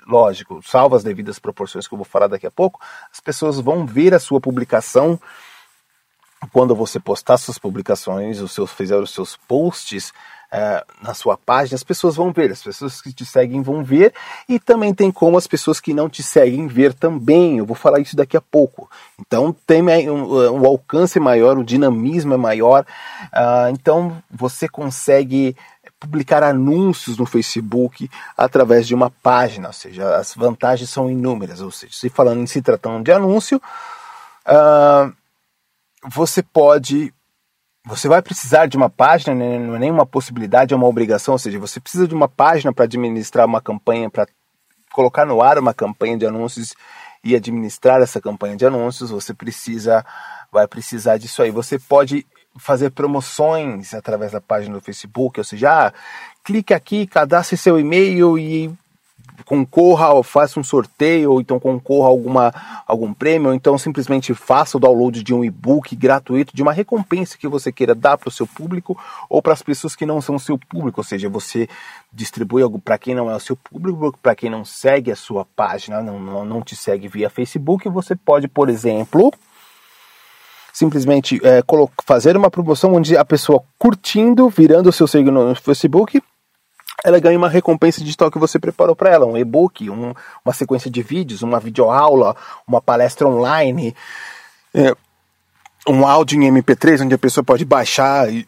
lógico, 0.09 0.61
salvo 0.61 0.97
as 0.97 1.05
devidas 1.05 1.39
proporções 1.39 1.87
que 1.87 1.95
eu 1.95 1.99
vou 1.99 2.05
falar 2.05 2.27
daqui 2.27 2.49
a 2.49 2.51
pouco, 2.51 2.81
as 3.13 3.21
pessoas 3.21 3.61
vão 3.61 3.87
ver 3.87 4.13
a 4.13 4.19
sua 4.19 4.41
publicação 4.41 5.21
quando 6.51 6.75
você 6.75 6.99
postar 6.99 7.37
suas 7.37 7.59
publicações, 7.59 8.41
os 8.41 8.53
seus, 8.53 8.73
fizer 8.73 8.97
os 8.97 9.11
seus 9.11 9.37
posts 9.37 10.13
é, 10.53 10.85
na 11.01 11.15
sua 11.15 11.37
página, 11.37 11.75
as 11.75 11.83
pessoas 11.83 12.15
vão 12.15 12.31
ver, 12.31 12.51
as 12.51 12.63
pessoas 12.63 13.01
que 13.01 13.11
te 13.11 13.25
seguem 13.25 13.63
vão 13.63 13.83
ver, 13.83 14.13
e 14.47 14.59
também 14.59 14.93
tem 14.93 15.11
como 15.11 15.39
as 15.39 15.47
pessoas 15.47 15.81
que 15.81 15.95
não 15.95 16.11
te 16.11 16.23
seguem 16.23 16.67
ver 16.67 16.93
também. 16.93 17.57
Eu 17.57 17.65
vou 17.65 17.75
falar 17.75 18.01
isso 18.01 18.15
daqui 18.15 18.37
a 18.37 18.41
pouco. 18.41 18.91
Então 19.19 19.57
tem 19.67 19.83
um, 20.11 20.61
um 20.61 20.67
alcance 20.67 21.19
maior, 21.19 21.57
o 21.57 21.65
dinamismo 21.65 22.35
é 22.35 22.37
maior, 22.37 22.85
uh, 23.33 23.71
então 23.71 24.23
você 24.31 24.69
consegue 24.69 25.57
publicar 25.99 26.43
anúncios 26.43 27.17
no 27.17 27.25
Facebook 27.25 28.11
através 28.37 28.87
de 28.87 28.95
uma 28.95 29.09
página, 29.09 29.69
ou 29.69 29.73
seja, 29.73 30.17
as 30.17 30.35
vantagens 30.35 30.91
são 30.91 31.09
inúmeras. 31.09 31.63
Ou 31.63 31.71
seja, 31.71 31.93
se 31.95 32.11
falando 32.11 32.41
em 32.41 32.47
se 32.47 32.61
tratando 32.61 33.05
de 33.05 33.13
anúncio, 33.13 33.63
uh, 34.47 35.22
você 36.05 36.43
pode. 36.43 37.13
Você 37.85 38.07
vai 38.07 38.23
precisar 38.23 38.67
de 38.67 38.77
uma 38.77 38.89
página, 38.89 39.35
né? 39.35 39.59
não 39.59 39.75
é 39.75 39.79
nenhuma 39.79 40.07
possibilidade, 40.07 40.73
é 40.73 40.77
uma 40.77 40.87
obrigação, 40.87 41.33
ou 41.33 41.39
seja, 41.39 41.59
você 41.59 41.81
precisa 41.81 42.07
de 42.07 42.15
uma 42.15 42.29
página 42.29 42.73
para 42.73 42.85
administrar 42.85 43.45
uma 43.45 43.61
campanha, 43.61 44.09
para 44.09 44.29
colocar 44.93 45.25
no 45.25 45.43
ar 45.43 45.59
uma 45.59 45.75
campanha 45.75 46.17
de 46.17 46.25
anúncios 46.25 46.77
e 47.25 47.35
administrar 47.35 48.01
essa 48.01 48.21
campanha 48.21 48.57
de 48.57 48.67
anúncios, 48.67 49.11
você 49.11 49.35
precisa, 49.35 50.05
vai 50.53 50.69
precisar 50.69 51.19
disso 51.19 51.43
aí. 51.43 51.51
Você 51.51 51.79
pode 51.79 52.25
fazer 52.57 52.91
promoções 52.91 53.95
através 53.95 54.33
da 54.33 54.41
página 54.41 54.75
do 54.75 54.81
Facebook, 54.81 55.41
ou 55.41 55.45
seja, 55.45 55.87
ah, 55.87 55.93
clique 56.45 56.75
aqui, 56.75 57.07
cadastre 57.07 57.57
seu 57.57 57.81
e-mail 57.81 58.39
e 58.39 58.73
concorra 59.53 60.15
ou 60.15 60.23
faça 60.23 60.59
um 60.59 60.65
sorteio, 60.65 61.33
ou 61.33 61.39
então 61.39 61.61
concorra 61.61 62.07
a 62.07 62.09
alguma, 62.09 62.55
algum 62.87 63.13
prêmio, 63.13 63.49
ou 63.49 63.55
então 63.55 63.77
simplesmente 63.77 64.33
faça 64.33 64.79
o 64.79 64.81
download 64.81 65.23
de 65.23 65.35
um 65.35 65.45
e-book 65.45 65.95
gratuito, 65.95 66.57
de 66.57 66.63
uma 66.63 66.73
recompensa 66.73 67.37
que 67.37 67.47
você 67.47 67.71
queira 67.71 67.95
dar 67.95 68.17
para 68.17 68.31
o 68.31 68.33
seu 68.33 68.47
público 68.47 68.99
ou 69.29 69.43
para 69.43 69.53
as 69.53 69.61
pessoas 69.61 69.95
que 69.95 70.07
não 70.07 70.23
são 70.23 70.39
seu 70.39 70.57
público, 70.57 71.01
ou 71.01 71.05
seja, 71.05 71.29
você 71.29 71.69
distribui 72.11 72.63
algo 72.63 72.79
para 72.79 72.97
quem 72.97 73.15
não 73.15 73.31
é 73.31 73.37
o 73.37 73.41
seu 73.41 73.55
público, 73.55 74.19
para 74.23 74.35
quem 74.35 74.49
não 74.49 74.65
segue 74.65 75.13
a 75.13 75.17
sua 75.17 75.45
página, 75.45 76.01
não, 76.01 76.19
não, 76.19 76.47
não 76.47 76.63
te 76.63 76.75
segue 76.75 77.07
via 77.07 77.29
Facebook, 77.29 77.87
você 77.91 78.17
pode, 78.17 78.49
por 78.49 78.71
exemplo, 78.71 79.31
simplesmente 80.73 81.39
é, 81.45 81.63
fazer 82.07 82.39
uma 82.39 82.51
promoção 82.51 82.95
onde 82.95 83.19
a 83.19 83.25
pessoa 83.25 83.63
curtindo, 83.79 84.49
virando 84.49 84.89
o 84.89 84.93
seu 84.93 85.07
seguidor 85.07 85.47
no 85.47 85.55
Facebook, 85.55 86.23
ela 87.05 87.19
ganha 87.19 87.39
uma 87.39 87.49
recompensa 87.49 88.01
digital 88.01 88.31
que 88.31 88.39
você 88.39 88.59
preparou 88.59 88.95
para 88.95 89.11
ela, 89.11 89.27
um 89.27 89.37
e-book, 89.37 89.91
um, 89.91 90.15
uma 90.45 90.55
sequência 90.55 90.91
de 90.91 91.03
vídeos, 91.03 91.43
uma 91.43 91.59
videoaula, 91.59 92.37
uma 92.67 92.81
palestra 92.81 93.27
online, 93.27 93.95
é, 94.73 94.95
um 95.89 96.07
áudio 96.07 96.41
em 96.41 96.53
MP3 96.53 97.05
onde 97.05 97.15
a 97.15 97.19
pessoa 97.19 97.45
pode 97.45 97.65
baixar 97.65 98.33
e, 98.33 98.47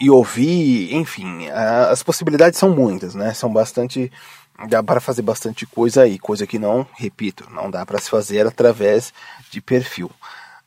e 0.00 0.10
ouvir, 0.10 0.94
enfim, 0.94 1.48
as 1.50 2.02
possibilidades 2.02 2.58
são 2.58 2.70
muitas, 2.70 3.14
né? 3.14 3.34
São 3.34 3.52
bastante 3.52 4.10
dá 4.68 4.82
para 4.82 5.00
fazer 5.00 5.22
bastante 5.22 5.66
coisa 5.66 6.02
aí, 6.02 6.18
coisa 6.18 6.46
que 6.46 6.58
não, 6.58 6.86
repito, 6.94 7.48
não 7.50 7.70
dá 7.70 7.84
para 7.84 7.98
se 7.98 8.08
fazer 8.08 8.46
através 8.46 9.12
de 9.50 9.60
perfil. 9.60 10.10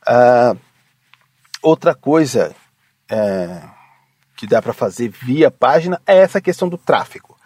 Uh, 0.06 0.58
outra 1.62 1.94
coisa 1.94 2.54
é, 3.08 3.62
que 4.36 4.46
dá 4.46 4.60
para 4.60 4.72
fazer 4.72 5.08
via 5.08 5.50
página 5.50 6.00
é 6.06 6.18
essa 6.18 6.40
questão 6.40 6.68
do 6.68 6.76
tráfego. 6.76 7.36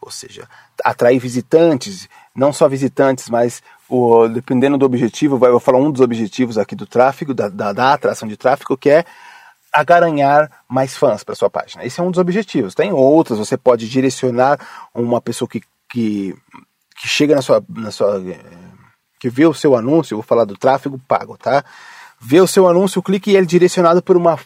Ou 0.00 0.10
seja, 0.10 0.48
atrair 0.82 1.18
visitantes, 1.18 2.08
não 2.34 2.52
só 2.52 2.68
visitantes, 2.68 3.28
mas 3.28 3.62
o, 3.88 4.28
dependendo 4.28 4.78
do 4.78 4.86
objetivo, 4.86 5.34
eu 5.34 5.52
vou 5.52 5.60
falar 5.60 5.78
um 5.78 5.90
dos 5.90 6.00
objetivos 6.00 6.56
aqui 6.56 6.74
do 6.74 6.86
tráfego, 6.86 7.34
da, 7.34 7.48
da, 7.48 7.72
da 7.72 7.92
atração 7.92 8.26
de 8.26 8.36
tráfego, 8.36 8.76
que 8.76 8.88
é 8.88 9.04
agaranhar 9.72 10.50
mais 10.68 10.96
fãs 10.96 11.22
para 11.22 11.34
sua 11.34 11.50
página. 11.50 11.84
Esse 11.84 12.00
é 12.00 12.02
um 12.02 12.10
dos 12.10 12.18
objetivos. 12.18 12.74
Tem 12.74 12.92
outros, 12.92 13.38
você 13.38 13.56
pode 13.56 13.88
direcionar 13.88 14.58
uma 14.94 15.20
pessoa 15.20 15.48
que, 15.48 15.60
que, 15.88 16.34
que 16.96 17.06
chega 17.06 17.34
na 17.34 17.42
sua, 17.42 17.62
na 17.68 17.90
sua. 17.90 18.22
que 19.18 19.28
vê 19.28 19.46
o 19.46 19.54
seu 19.54 19.76
anúncio, 19.76 20.16
vou 20.16 20.24
falar 20.24 20.44
do 20.44 20.56
tráfego 20.56 20.98
pago, 21.06 21.36
tá? 21.36 21.64
Vê 22.20 22.40
o 22.40 22.46
seu 22.46 22.66
anúncio, 22.66 23.02
clique 23.02 23.30
e 23.30 23.36
ele 23.36 23.44
é 23.44 23.48
direcionado 23.48 24.02
por 24.02 24.16
uma 24.16 24.38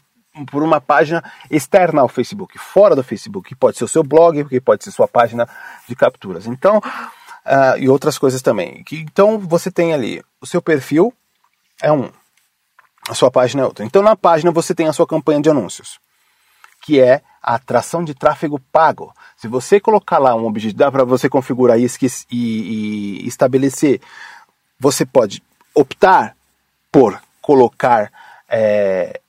por 0.50 0.62
uma 0.62 0.81
página 0.81 1.23
externa 1.50 2.00
ao 2.00 2.09
Facebook, 2.09 2.59
fora 2.59 2.97
do 2.97 3.05
Facebook, 3.05 3.49
que 3.49 3.55
pode 3.55 3.79
ser 3.79 3.85
o 3.85 3.88
seu 3.88 4.03
blog, 4.03 4.45
que 4.45 4.61
pode 4.61 4.83
ser 4.83 4.91
sua 4.91 5.07
página 5.07 5.49
de 5.88 5.95
capturas. 5.95 6.47
Então, 6.47 6.79
uh, 6.79 7.79
e 7.79 7.88
outras 7.88 8.19
coisas 8.19 8.43
também. 8.43 8.83
Que, 8.85 9.00
então, 9.00 9.38
você 9.38 9.71
tem 9.71 9.93
ali 9.93 10.23
o 10.41 10.47
seu 10.47 10.61
perfil 10.61 11.12
é 11.81 11.93
um, 11.93 12.11
a 13.09 13.14
sua 13.14 13.31
página 13.31 13.62
é 13.62 13.67
outra. 13.67 13.85
Então, 13.85 14.03
na 14.03 14.17
página 14.17 14.50
você 14.50 14.75
tem 14.75 14.88
a 14.88 14.93
sua 14.93 15.07
campanha 15.07 15.41
de 15.41 15.50
anúncios, 15.50 15.99
que 16.81 17.00
é 17.00 17.23
a 17.43 17.55
atração 17.55 18.03
de 18.03 18.14
tráfego 18.14 18.59
pago. 18.73 19.12
Se 19.37 19.47
você 19.47 19.79
colocar 19.79 20.19
lá 20.19 20.35
um 20.35 20.47
objetivo, 20.47 20.79
dá 20.79 20.91
para 20.91 21.05
você 21.05 21.29
configurar 21.29 21.79
isso 21.79 21.99
e, 22.05 22.09
e 22.31 23.26
estabelecer, 23.26 24.00
você 24.79 25.05
pode 25.05 25.43
optar 25.75 26.37
por 26.91 27.21
colocar 27.43 28.11
é, 28.49 29.21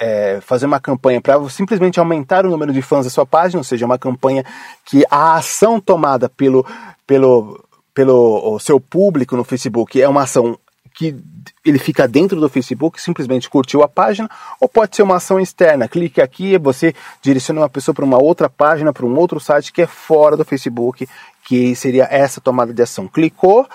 é, 0.00 0.40
fazer 0.40 0.66
uma 0.66 0.80
campanha 0.80 1.20
para 1.20 1.48
simplesmente 1.48 1.98
aumentar 1.98 2.44
o 2.44 2.50
número 2.50 2.72
de 2.72 2.82
fãs 2.82 3.04
da 3.04 3.10
sua 3.10 3.26
página, 3.26 3.60
ou 3.60 3.64
seja, 3.64 3.86
uma 3.86 3.98
campanha 3.98 4.44
que 4.84 5.04
a 5.10 5.34
ação 5.34 5.80
tomada 5.80 6.28
pelo, 6.28 6.66
pelo, 7.06 7.64
pelo 7.94 8.58
seu 8.58 8.80
público 8.80 9.36
no 9.36 9.44
Facebook 9.44 10.00
é 10.00 10.08
uma 10.08 10.22
ação 10.22 10.58
que 10.94 11.16
ele 11.64 11.78
fica 11.78 12.06
dentro 12.06 12.40
do 12.40 12.48
Facebook, 12.48 13.02
simplesmente 13.02 13.50
curtiu 13.50 13.82
a 13.82 13.88
página, 13.88 14.30
ou 14.60 14.68
pode 14.68 14.94
ser 14.94 15.02
uma 15.02 15.16
ação 15.16 15.40
externa. 15.40 15.88
Clique 15.88 16.20
aqui, 16.20 16.56
você 16.56 16.94
direciona 17.20 17.62
uma 17.62 17.68
pessoa 17.68 17.92
para 17.92 18.04
uma 18.04 18.22
outra 18.22 18.48
página, 18.48 18.92
para 18.92 19.04
um 19.04 19.16
outro 19.16 19.40
site 19.40 19.72
que 19.72 19.82
é 19.82 19.86
fora 19.88 20.36
do 20.36 20.44
Facebook, 20.44 21.08
que 21.44 21.74
seria 21.74 22.06
essa 22.08 22.40
tomada 22.40 22.72
de 22.72 22.80
ação. 22.80 23.08
Clicou, 23.08 23.66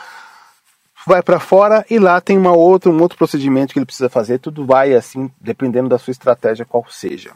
vai 1.06 1.22
para 1.22 1.40
fora 1.40 1.86
e 1.90 1.98
lá 2.00 2.20
tem 2.22 2.38
uma 2.38 2.52
outra, 2.52 2.92
um 2.92 3.02
outro 3.02 3.18
procedimento 3.18 3.74
que 3.74 3.80
ele 3.80 3.86
precisa 3.86 4.10
fazer. 4.10 4.40
Tudo 4.40 4.66
vai 4.66 4.94
assim, 4.94 5.30
dependendo 5.40 5.90
da 5.90 5.98
sua 5.98 6.12
estratégia, 6.12 6.66
qual 6.66 6.86
seja. 6.90 7.32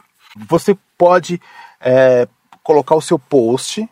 Você 0.48 0.76
pode 0.98 1.40
é, 1.80 2.28
colocar 2.62 2.94
o 2.94 3.00
seu 3.00 3.18
post 3.18 3.88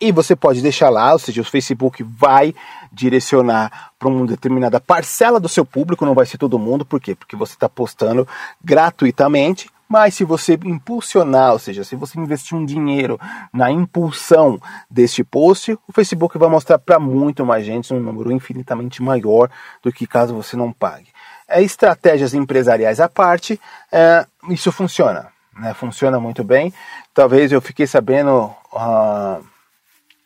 e 0.00 0.12
você 0.12 0.36
pode 0.36 0.62
deixar 0.62 0.90
lá, 0.90 1.12
ou 1.12 1.18
seja, 1.18 1.40
o 1.40 1.44
Facebook 1.44 2.04
vai 2.04 2.54
direcionar 2.92 3.90
para 3.98 4.08
uma 4.08 4.26
determinada 4.26 4.78
parcela 4.78 5.40
do 5.40 5.48
seu 5.48 5.64
público, 5.64 6.06
não 6.06 6.14
vai 6.14 6.24
ser 6.24 6.38
todo 6.38 6.58
mundo, 6.58 6.84
por 6.84 7.00
quê? 7.00 7.16
Porque 7.16 7.34
você 7.34 7.54
está 7.54 7.68
postando 7.68 8.26
gratuitamente, 8.62 9.68
mas 9.88 10.14
se 10.14 10.24
você 10.24 10.58
impulsionar, 10.64 11.52
ou 11.52 11.58
seja, 11.58 11.82
se 11.82 11.96
você 11.96 12.18
investir 12.20 12.56
um 12.56 12.64
dinheiro 12.64 13.18
na 13.52 13.70
impulsão 13.70 14.60
deste 14.90 15.24
post, 15.24 15.72
o 15.88 15.92
Facebook 15.92 16.36
vai 16.36 16.48
mostrar 16.48 16.78
para 16.78 16.98
muito 16.98 17.44
mais 17.46 17.64
gente, 17.64 17.92
um 17.94 18.00
número 18.00 18.30
infinitamente 18.30 19.02
maior 19.02 19.50
do 19.82 19.92
que 19.92 20.06
caso 20.06 20.34
você 20.34 20.56
não 20.56 20.72
pague. 20.72 21.08
É, 21.48 21.62
estratégias 21.62 22.34
empresariais 22.34 23.00
à 23.00 23.08
parte, 23.08 23.58
é, 23.90 24.26
isso 24.50 24.70
funciona, 24.70 25.28
né? 25.58 25.72
funciona 25.72 26.20
muito 26.20 26.44
bem. 26.44 26.72
Talvez 27.14 27.50
eu 27.50 27.60
fiquei 27.60 27.86
sabendo. 27.86 28.54
Uh, 28.70 29.42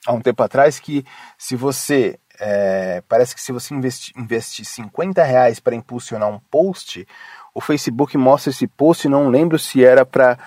há 0.04 0.12
um 0.12 0.21
tempo 0.21 0.42
atrás 0.42 0.81
que 0.81 1.04
se 1.38 1.54
você 1.54 2.19
é, 2.40 3.02
parece 3.09 3.35
que 3.35 3.40
se 3.40 3.52
você 3.52 3.75
investir, 3.75 4.12
investir 4.16 4.64
50 4.64 5.23
reais 5.23 5.61
para 5.61 5.76
impulsionar 5.76 6.28
um 6.28 6.40
post, 6.50 7.07
o 7.55 7.61
Facebook 7.61 8.17
mostra 8.17 8.51
esse 8.51 8.67
post, 8.67 9.09
não 9.09 9.29
lembro 9.29 9.59
se 9.59 9.85
era 9.85 10.07
para 10.07 10.39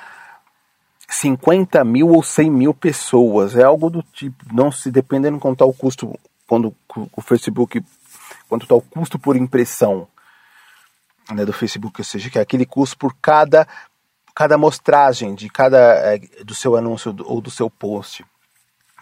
50 1.07 1.83
mil 1.83 2.09
ou 2.09 2.23
100 2.23 2.49
mil 2.49 2.73
pessoas. 2.73 3.55
É 3.55 3.63
algo 3.63 3.89
do 3.89 4.01
tipo, 4.01 4.43
não 4.53 4.71
se 4.71 4.89
dependendo 4.89 5.39
quanto 5.39 5.55
está 5.55 5.65
o 5.65 5.73
custo, 5.73 6.17
quando 6.47 6.75
o 7.15 7.21
Facebook, 7.21 7.83
quanto 8.49 8.63
está 8.63 8.75
o 8.75 8.81
custo 8.81 9.19
por 9.19 9.35
impressão 9.35 10.07
né, 11.31 11.45
do 11.45 11.53
Facebook, 11.53 12.01
ou 12.01 12.05
seja, 12.05 12.29
que 12.29 12.39
é 12.39 12.41
aquele 12.41 12.65
custo 12.65 12.97
por 12.97 13.15
cada 13.21 13.67
cada 14.33 14.57
mostragem 14.57 15.33
de 15.33 15.49
cada 15.49 15.77
é, 15.77 16.19
do 16.43 16.53
seu 16.53 16.75
anúncio 16.75 17.15
ou 17.23 17.39
do 17.39 17.49
seu 17.49 17.69
post. 17.69 18.25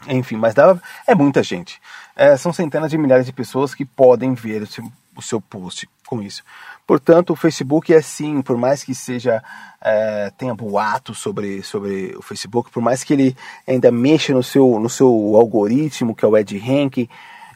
Enfim, 0.07 0.35
mas 0.35 0.53
dá, 0.53 0.77
é 1.07 1.15
muita 1.15 1.41
gente. 1.41 1.81
É, 2.15 2.37
são 2.37 2.53
centenas 2.53 2.91
de 2.91 2.99
milhares 2.99 3.25
de 3.25 3.33
pessoas 3.33 3.73
que 3.73 3.83
podem 3.83 4.35
ver 4.35 4.61
o 4.61 4.67
seu, 4.67 4.91
o 5.15 5.21
seu 5.23 5.41
post 5.41 5.89
com 6.07 6.21
isso. 6.21 6.43
Portanto, 6.85 7.31
o 7.31 7.35
Facebook 7.35 7.93
é 7.93 8.01
sim, 8.01 8.41
por 8.41 8.57
mais 8.57 8.83
que 8.83 8.93
seja 8.93 9.43
é, 9.81 10.31
tenha 10.37 10.53
boato 10.53 11.13
sobre, 11.13 11.63
sobre 11.63 12.15
o 12.17 12.21
Facebook, 12.21 12.71
por 12.71 12.81
mais 12.81 13.03
que 13.03 13.13
ele 13.13 13.37
ainda 13.67 13.91
mexa 13.91 14.33
no 14.33 14.43
seu, 14.43 14.79
no 14.79 14.89
seu 14.89 15.07
algoritmo, 15.35 16.15
que 16.15 16.25
é 16.25 16.27
o 16.27 16.37
Ed 16.37 16.57
Rank, 16.57 17.09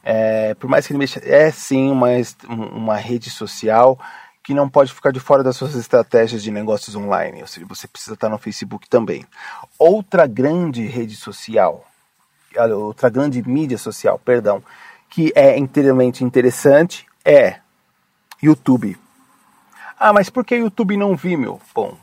é, 0.04 0.54
por 0.56 0.70
mais 0.70 0.88
que 0.88 0.94
ele 0.94 1.00
mexa, 1.00 1.22
é 1.24 1.51
sim 1.51 1.89
uma, 1.89 2.08
uma 2.48 2.96
rede 2.96 3.30
social 3.30 4.00
que 4.42 4.54
não 4.54 4.70
pode 4.70 4.94
ficar 4.94 5.12
de 5.12 5.20
fora 5.20 5.44
das 5.44 5.58
suas 5.58 5.75
estratégias 5.75 6.42
de 6.42 6.50
negócios 6.50 6.96
online. 6.96 7.42
Ou 7.42 7.48
seja, 7.48 7.66
você 7.68 7.86
precisa 7.86 8.13
estar 8.13 8.30
no 8.30 8.38
Facebook 8.38 8.88
também. 8.88 9.25
Outra 9.77 10.25
grande 10.25 10.86
rede 10.86 11.18
social 11.18 11.86
outra 12.75 13.10
grande 13.10 13.48
mídia 13.48 13.77
social, 13.77 14.20
perdão, 14.24 14.63
que 15.10 15.32
é 15.36 15.58
inteiramente 15.58 16.24
interessante 16.24 17.05
é 17.24 17.57
YouTube. 18.41 18.97
Ah, 20.00 20.13
mas 20.13 20.29
por 20.29 20.45
que 20.45 20.55
YouTube 20.55 20.97
não 20.97 21.15
Vimeo? 21.15 21.59
Bom, 21.73 21.97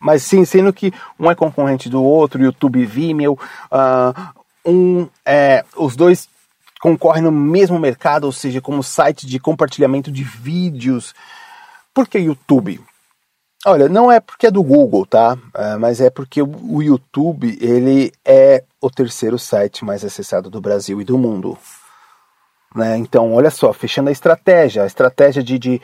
mas 0.00 0.22
sim, 0.22 0.44
sendo 0.44 0.72
que 0.72 0.92
um 1.18 1.30
é 1.30 1.34
concorrente 1.34 1.88
do 1.88 2.02
outro, 2.02 2.42
YouTube 2.42 2.84
Vimeo, 2.84 3.38
uh, 3.72 4.40
um, 4.64 5.08
é, 5.24 5.64
os 5.76 5.96
dois 5.96 6.28
concorrem 6.80 7.22
no 7.22 7.32
mesmo 7.32 7.78
mercado, 7.78 8.24
ou 8.24 8.32
seja, 8.32 8.60
como 8.60 8.82
site 8.82 9.26
de 9.26 9.38
compartilhamento 9.38 10.10
de 10.10 10.22
vídeos. 10.22 11.14
Por 11.92 12.06
que 12.06 12.18
YouTube? 12.18 12.80
Olha, 13.66 13.88
não 13.88 14.10
é 14.10 14.20
porque 14.20 14.46
é 14.46 14.50
do 14.50 14.62
Google, 14.62 15.04
tá? 15.04 15.36
É, 15.54 15.76
mas 15.76 16.00
é 16.00 16.10
porque 16.10 16.40
o 16.40 16.80
YouTube 16.80 17.58
ele 17.60 18.12
é 18.24 18.62
o 18.80 18.88
terceiro 18.88 19.38
site 19.38 19.84
mais 19.84 20.04
acessado 20.04 20.48
do 20.48 20.60
Brasil 20.60 21.00
e 21.00 21.04
do 21.04 21.18
mundo. 21.18 21.58
Né? 22.74 22.98
Então, 22.98 23.32
olha 23.32 23.50
só, 23.50 23.72
fechando 23.72 24.08
a 24.08 24.12
estratégia, 24.12 24.82
a 24.82 24.86
estratégia 24.86 25.42
de, 25.42 25.58
de, 25.58 25.80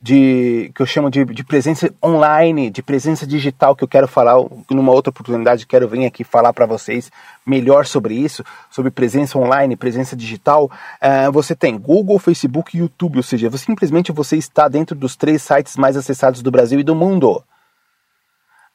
de 0.00 0.70
que 0.74 0.80
eu 0.80 0.86
chamo 0.86 1.10
de, 1.10 1.24
de, 1.24 1.44
presença 1.44 1.92
online, 2.02 2.70
de 2.70 2.82
presença 2.82 3.26
digital, 3.26 3.74
que 3.74 3.82
eu 3.82 3.88
quero 3.88 4.06
falar 4.06 4.36
numa 4.70 4.92
outra 4.92 5.10
oportunidade, 5.10 5.66
quero 5.66 5.88
vir 5.88 6.06
aqui 6.06 6.22
falar 6.22 6.52
para 6.52 6.66
vocês 6.66 7.10
melhor 7.44 7.84
sobre 7.84 8.14
isso, 8.14 8.44
sobre 8.70 8.92
presença 8.92 9.38
online, 9.38 9.76
presença 9.76 10.14
digital. 10.14 10.70
Uh, 11.02 11.32
você 11.32 11.54
tem 11.54 11.76
Google, 11.76 12.18
Facebook 12.18 12.76
e 12.76 12.80
YouTube, 12.80 13.16
ou 13.16 13.22
seja, 13.22 13.50
você, 13.50 13.64
simplesmente 13.64 14.12
você 14.12 14.36
está 14.36 14.68
dentro 14.68 14.94
dos 14.94 15.16
três 15.16 15.42
sites 15.42 15.76
mais 15.76 15.96
acessados 15.96 16.42
do 16.42 16.50
Brasil 16.50 16.78
e 16.78 16.84
do 16.84 16.94
mundo. 16.94 17.42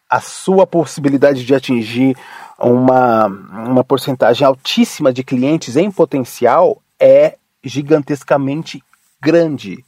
A 0.09 0.19
sua 0.19 0.67
possibilidade 0.67 1.43
de 1.43 1.55
atingir 1.55 2.15
uma, 2.59 3.25
uma 3.25 3.83
porcentagem 3.83 4.45
altíssima 4.45 5.11
de 5.11 5.23
clientes 5.23 5.75
em 5.75 5.89
potencial 5.89 6.81
é 6.99 7.37
gigantescamente 7.69 8.83
grande. 9.21 9.83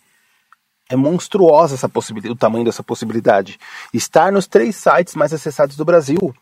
É 0.89 0.95
monstruosa 0.95 1.75
essa 1.75 1.89
possibilidade, 1.89 2.33
o 2.33 2.37
tamanho 2.37 2.65
dessa 2.65 2.83
possibilidade. 2.83 3.59
Estar 3.93 4.31
nos 4.31 4.47
três 4.47 4.75
sites 4.75 5.15
mais 5.15 5.33
acessados 5.33 5.75
do 5.75 5.85
Brasil. 5.85 6.33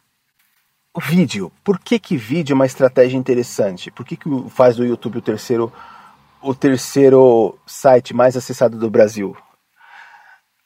O 0.94 1.02
vídeo. 1.02 1.52
Por 1.64 1.80
que, 1.80 2.00
que 2.00 2.16
vídeo 2.16 2.54
é 2.54 2.56
uma 2.56 2.66
estratégia 2.66 3.18
interessante? 3.18 3.92
Por 3.92 4.06
que, 4.06 4.16
que 4.16 4.30
faz 4.50 4.78
do 4.78 4.86
YouTube 4.86 5.18
o 5.18 5.22
terceiro, 5.22 5.74
o 6.42 6.56
terceiro 6.56 7.58
site 7.66 8.14
mais 8.14 8.38
acessado 8.38 8.78
do 8.78 8.90
Brasil? 8.90 9.36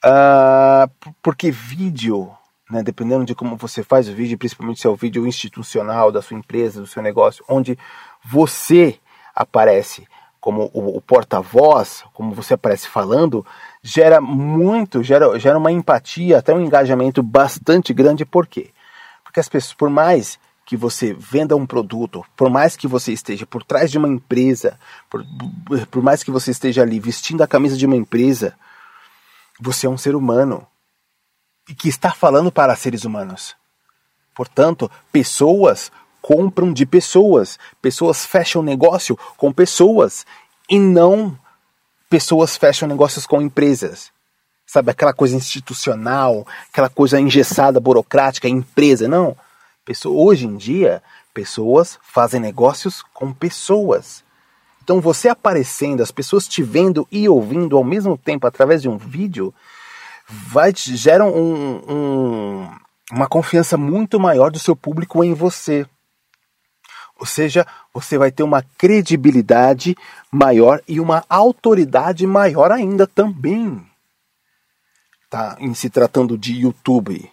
Uh, 0.05 1.13
porque 1.21 1.49
vídeo, 1.49 2.31
né, 2.69 2.83
dependendo 2.83 3.25
de 3.25 3.33
como 3.33 3.57
você 3.57 3.81
faz 3.81 4.07
o 4.07 4.13
vídeo, 4.13 4.37
principalmente 4.37 4.79
se 4.79 4.87
é 4.87 4.89
o 4.89 4.95
vídeo 4.95 5.25
institucional 5.25 6.11
da 6.11 6.21
sua 6.21 6.37
empresa, 6.37 6.79
do 6.79 6.87
seu 6.87 7.01
negócio, 7.01 7.43
onde 7.49 7.77
você 8.23 8.99
aparece 9.33 10.07
como 10.39 10.69
o, 10.73 10.97
o 10.97 11.01
porta-voz, 11.01 12.03
como 12.13 12.33
você 12.33 12.53
aparece 12.53 12.87
falando, 12.87 13.45
gera 13.83 14.21
muito, 14.21 15.03
gera, 15.03 15.37
gera 15.37 15.57
uma 15.57 15.71
empatia, 15.71 16.37
até 16.37 16.53
um 16.53 16.61
engajamento 16.61 17.21
bastante 17.21 17.93
grande. 17.93 18.25
Por 18.25 18.47
quê? 18.47 18.71
Porque 19.23 19.39
as 19.39 19.49
pessoas, 19.49 19.73
por 19.73 19.89
mais 19.89 20.39
que 20.65 20.77
você 20.77 21.13
venda 21.13 21.55
um 21.55 21.65
produto, 21.65 22.23
por 22.37 22.49
mais 22.49 22.77
que 22.77 22.87
você 22.87 23.11
esteja 23.11 23.45
por 23.45 23.63
trás 23.63 23.91
de 23.91 23.97
uma 23.97 24.07
empresa, 24.07 24.79
por, 25.09 25.25
por 25.89 26.03
mais 26.03 26.23
que 26.23 26.31
você 26.31 26.51
esteja 26.51 26.83
ali 26.83 26.99
vestindo 26.99 27.41
a 27.41 27.47
camisa 27.47 27.75
de 27.75 27.85
uma 27.85 27.95
empresa, 27.95 28.55
você 29.59 29.87
é 29.87 29.89
um 29.89 29.97
ser 29.97 30.15
humano 30.15 30.65
e 31.67 31.73
que 31.73 31.89
está 31.89 32.11
falando 32.11 32.51
para 32.51 32.75
seres 32.75 33.03
humanos. 33.03 33.55
Portanto, 34.33 34.89
pessoas 35.11 35.91
compram 36.21 36.71
de 36.73 36.85
pessoas. 36.85 37.57
Pessoas 37.81 38.25
fecham 38.25 38.61
negócio 38.61 39.17
com 39.37 39.51
pessoas 39.51 40.25
e 40.69 40.79
não 40.79 41.37
pessoas 42.09 42.57
fecham 42.57 42.87
negócios 42.87 43.27
com 43.27 43.41
empresas. 43.41 44.11
Sabe, 44.65 44.91
aquela 44.91 45.13
coisa 45.13 45.35
institucional, 45.35 46.45
aquela 46.71 46.89
coisa 46.89 47.19
engessada, 47.19 47.79
burocrática, 47.79 48.47
empresa. 48.47 49.07
Não. 49.07 49.35
Pessoa, 49.83 50.21
hoje 50.21 50.45
em 50.45 50.57
dia, 50.57 51.01
pessoas 51.33 51.97
fazem 52.03 52.39
negócios 52.39 53.03
com 53.13 53.33
pessoas. 53.33 54.23
Então, 54.83 55.01
você 55.01 55.29
aparecendo, 55.29 56.01
as 56.01 56.11
pessoas 56.11 56.47
te 56.47 56.61
vendo 56.61 57.07
e 57.11 57.27
ouvindo 57.29 57.77
ao 57.77 57.83
mesmo 57.83 58.17
tempo 58.17 58.45
através 58.45 58.81
de 58.81 58.89
um 58.89 58.97
vídeo, 58.97 59.53
vai 60.27 60.73
gera 60.75 61.25
um, 61.25 61.81
um, 61.87 62.69
uma 63.11 63.27
confiança 63.27 63.77
muito 63.77 64.19
maior 64.19 64.51
do 64.51 64.59
seu 64.59 64.75
público 64.75 65.23
em 65.23 65.33
você. 65.33 65.85
Ou 67.19 67.25
seja, 67.25 67.67
você 67.93 68.17
vai 68.17 68.31
ter 68.31 68.43
uma 68.43 68.63
credibilidade 68.77 69.95
maior 70.31 70.81
e 70.87 70.99
uma 70.99 71.23
autoridade 71.29 72.25
maior 72.25 72.71
ainda 72.71 73.05
também. 73.05 73.85
Tá? 75.29 75.57
Em 75.59 75.73
se 75.73 75.89
tratando 75.89 76.37
de 76.37 76.53
YouTube. 76.53 77.29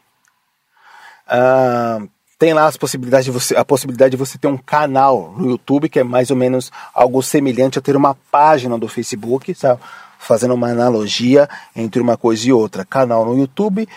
Ah, 1.26 2.02
tem 2.38 2.52
lá 2.52 2.66
as 2.66 2.76
possibilidades 2.76 3.24
de 3.24 3.30
você, 3.30 3.56
a 3.56 3.64
possibilidade 3.64 4.10
de 4.10 4.16
você 4.16 4.36
ter 4.36 4.48
um 4.48 4.58
canal 4.58 5.32
no 5.38 5.50
YouTube, 5.50 5.88
que 5.88 6.00
é 6.00 6.04
mais 6.04 6.30
ou 6.30 6.36
menos 6.36 6.70
algo 6.92 7.22
semelhante 7.22 7.78
a 7.78 7.82
ter 7.82 7.96
uma 7.96 8.14
página 8.30 8.76
do 8.76 8.88
Facebook. 8.88 9.54
Sabe? 9.54 9.80
fazendo 10.18 10.54
uma 10.54 10.68
analogia 10.68 11.48
entre 11.74 12.00
uma 12.00 12.16
coisa 12.16 12.48
e 12.48 12.52
outra. 12.52 12.84
Canal 12.84 13.24
no 13.24 13.38
YouTube, 13.38 13.88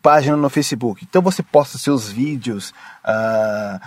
página 0.00 0.36
no 0.36 0.48
Facebook. 0.48 1.04
Então 1.08 1.20
você 1.20 1.42
posta 1.42 1.78
seus 1.78 2.10
vídeos, 2.10 2.72
uh, 3.04 3.80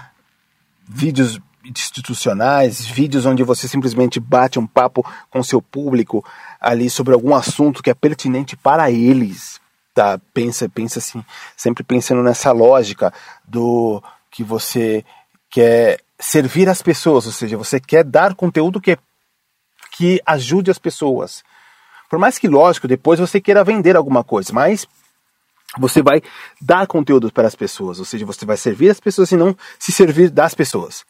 vídeos 0.88 1.40
institucionais, 1.64 2.86
vídeos 2.86 3.26
onde 3.26 3.44
você 3.44 3.68
simplesmente 3.68 4.20
bate 4.20 4.60
um 4.60 4.68
papo 4.68 5.06
com 5.30 5.44
seu 5.44 5.62
público 5.62 6.24
ali 6.62 6.90
sobre 6.90 7.14
algum 7.14 7.34
assunto 7.34 7.82
que 7.82 7.90
é 7.90 7.94
pertinente 7.94 8.56
para 8.56 8.92
eles. 8.92 9.60
Tá? 9.94 10.20
Pensa, 10.34 10.70
pensa 10.70 11.00
assim, 11.00 11.24
sempre 11.56 11.84
pensando 11.84 12.22
nessa 12.22 12.52
lógica 12.52 13.14
do 13.48 14.04
que 14.30 14.44
você 14.44 15.04
quer 15.50 16.02
servir 16.20 16.70
as 16.70 16.82
pessoas, 16.82 17.26
ou 17.26 17.32
seja, 17.32 17.58
você 17.58 17.80
quer 17.80 18.04
dar 18.04 18.36
conteúdo 18.36 18.82
que, 18.82 18.98
que 19.92 20.22
ajude 20.26 20.70
as 20.70 20.78
pessoas. 20.78 21.44
Por 22.10 22.20
mais 22.20 22.38
que, 22.38 22.48
lógico, 22.48 22.88
depois 22.88 23.20
você 23.20 23.42
queira 23.42 23.64
vender 23.64 23.96
alguma 23.96 24.24
coisa, 24.24 24.54
mas 24.54 24.88
você 25.78 26.02
vai 26.02 26.22
dar 26.62 26.88
conteúdo 26.88 27.32
para 27.32 27.48
as 27.48 27.56
pessoas, 27.56 28.00
ou 28.00 28.06
seja, 28.06 28.26
você 28.26 28.46
vai 28.46 28.58
servir 28.58 28.90
as 28.90 29.00
pessoas 29.00 29.32
e 29.32 29.38
não 29.38 29.56
se 29.80 29.92
servir 29.92 30.30
das 30.30 30.54
pessoas. 30.54 31.04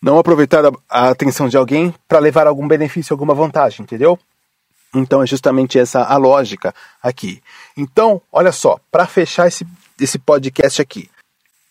Não 0.00 0.18
aproveitar 0.18 0.64
a 0.88 1.08
atenção 1.08 1.48
de 1.48 1.56
alguém 1.56 1.92
para 2.06 2.20
levar 2.20 2.46
algum 2.46 2.68
benefício, 2.68 3.12
alguma 3.12 3.34
vantagem, 3.34 3.82
entendeu? 3.82 4.18
Então 4.94 5.22
é 5.22 5.26
justamente 5.26 5.78
essa 5.78 6.02
a 6.02 6.16
lógica 6.16 6.74
aqui. 7.02 7.42
Então, 7.76 8.22
olha 8.32 8.52
só, 8.52 8.78
para 8.90 9.06
fechar 9.06 9.48
esse, 9.48 9.66
esse 10.00 10.18
podcast 10.18 10.80
aqui, 10.80 11.10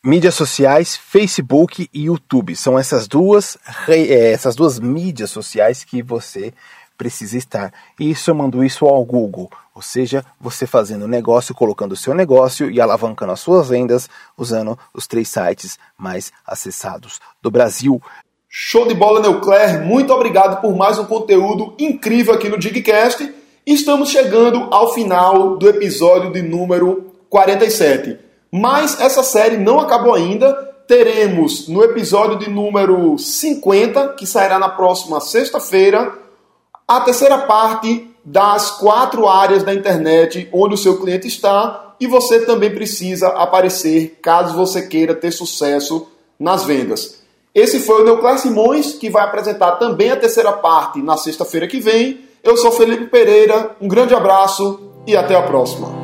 mídias 0.03 0.35
sociais, 0.35 0.95
Facebook 0.95 1.89
e 1.93 2.05
YouTube 2.05 2.55
são 2.55 2.77
essas 2.77 3.07
duas 3.07 3.57
é, 3.87 4.31
essas 4.31 4.55
duas 4.55 4.79
mídias 4.79 5.31
sociais 5.31 5.83
que 5.83 6.03
você 6.03 6.53
precisa 6.97 7.38
estar. 7.38 7.73
E 7.99 8.10
isso 8.10 8.31
eu 8.31 8.36
mando 8.36 8.63
isso 8.63 8.86
ao 8.86 9.03
Google, 9.05 9.49
ou 9.75 9.81
seja, 9.81 10.25
você 10.39 10.65
fazendo 10.65 11.07
negócio, 11.07 11.53
colocando 11.53 11.91
o 11.91 11.97
seu 11.97 12.13
negócio 12.13 12.69
e 12.71 12.81
alavancando 12.81 13.31
as 13.31 13.39
suas 13.39 13.69
vendas 13.69 14.10
usando 14.38 14.77
os 14.93 15.05
três 15.05 15.29
sites 15.29 15.77
mais 15.97 16.31
acessados 16.45 17.19
do 17.41 17.51
Brasil. 17.51 18.01
Show 18.49 18.88
de 18.88 18.93
bola, 18.93 19.19
Neucler. 19.19 19.83
Muito 19.86 20.12
obrigado 20.12 20.62
por 20.62 20.75
mais 20.75 20.97
um 20.97 21.05
conteúdo 21.05 21.75
incrível 21.77 22.33
aqui 22.33 22.49
no 22.49 22.57
Digcast. 22.57 23.33
Estamos 23.65 24.10
chegando 24.10 24.73
ao 24.73 24.93
final 24.93 25.57
do 25.57 25.69
episódio 25.69 26.31
de 26.31 26.41
número 26.41 27.12
47. 27.29 28.17
Mas 28.51 28.99
essa 28.99 29.21
série 29.21 29.57
não 29.57 29.79
acabou 29.79 30.13
ainda. 30.13 30.53
Teremos 30.88 31.67
no 31.67 31.83
episódio 31.83 32.39
de 32.39 32.49
número 32.49 33.17
50, 33.17 34.13
que 34.13 34.25
sairá 34.25 34.57
na 34.57 34.69
próxima 34.69 35.19
sexta-feira, 35.19 36.17
a 36.88 37.02
terceira 37.02 37.39
parte 37.39 38.10
das 38.23 38.71
quatro 38.71 39.28
áreas 39.28 39.63
da 39.63 39.73
internet 39.73 40.47
onde 40.54 40.76
o 40.76 40.78
seu 40.78 40.97
cliente 41.00 41.28
está 41.28 41.95
e 42.00 42.08
você 42.08 42.45
também 42.45 42.73
precisa 42.73 43.28
aparecer 43.30 44.19
caso 44.21 44.56
você 44.56 44.88
queira 44.88 45.13
ter 45.13 45.32
sucesso 45.32 46.08
nas 46.39 46.63
vendas. 46.63 47.21
Esse 47.54 47.80
foi 47.80 48.02
o 48.02 48.06
Neucler 48.06 48.38
Simões, 48.38 48.93
que 48.93 49.10
vai 49.10 49.23
apresentar 49.23 49.73
também 49.73 50.12
a 50.12 50.15
terceira 50.15 50.54
parte 50.54 51.02
na 51.02 51.17
sexta-feira 51.17 51.67
que 51.67 51.80
vem. 51.80 52.21
Eu 52.43 52.56
sou 52.56 52.71
Felipe 52.71 53.08
Pereira, 53.08 53.76
um 53.82 53.88
grande 53.88 54.13
abraço 54.13 54.80
e 55.08 55.17
até 55.17 55.36
a 55.36 55.41
próxima. 55.41 55.96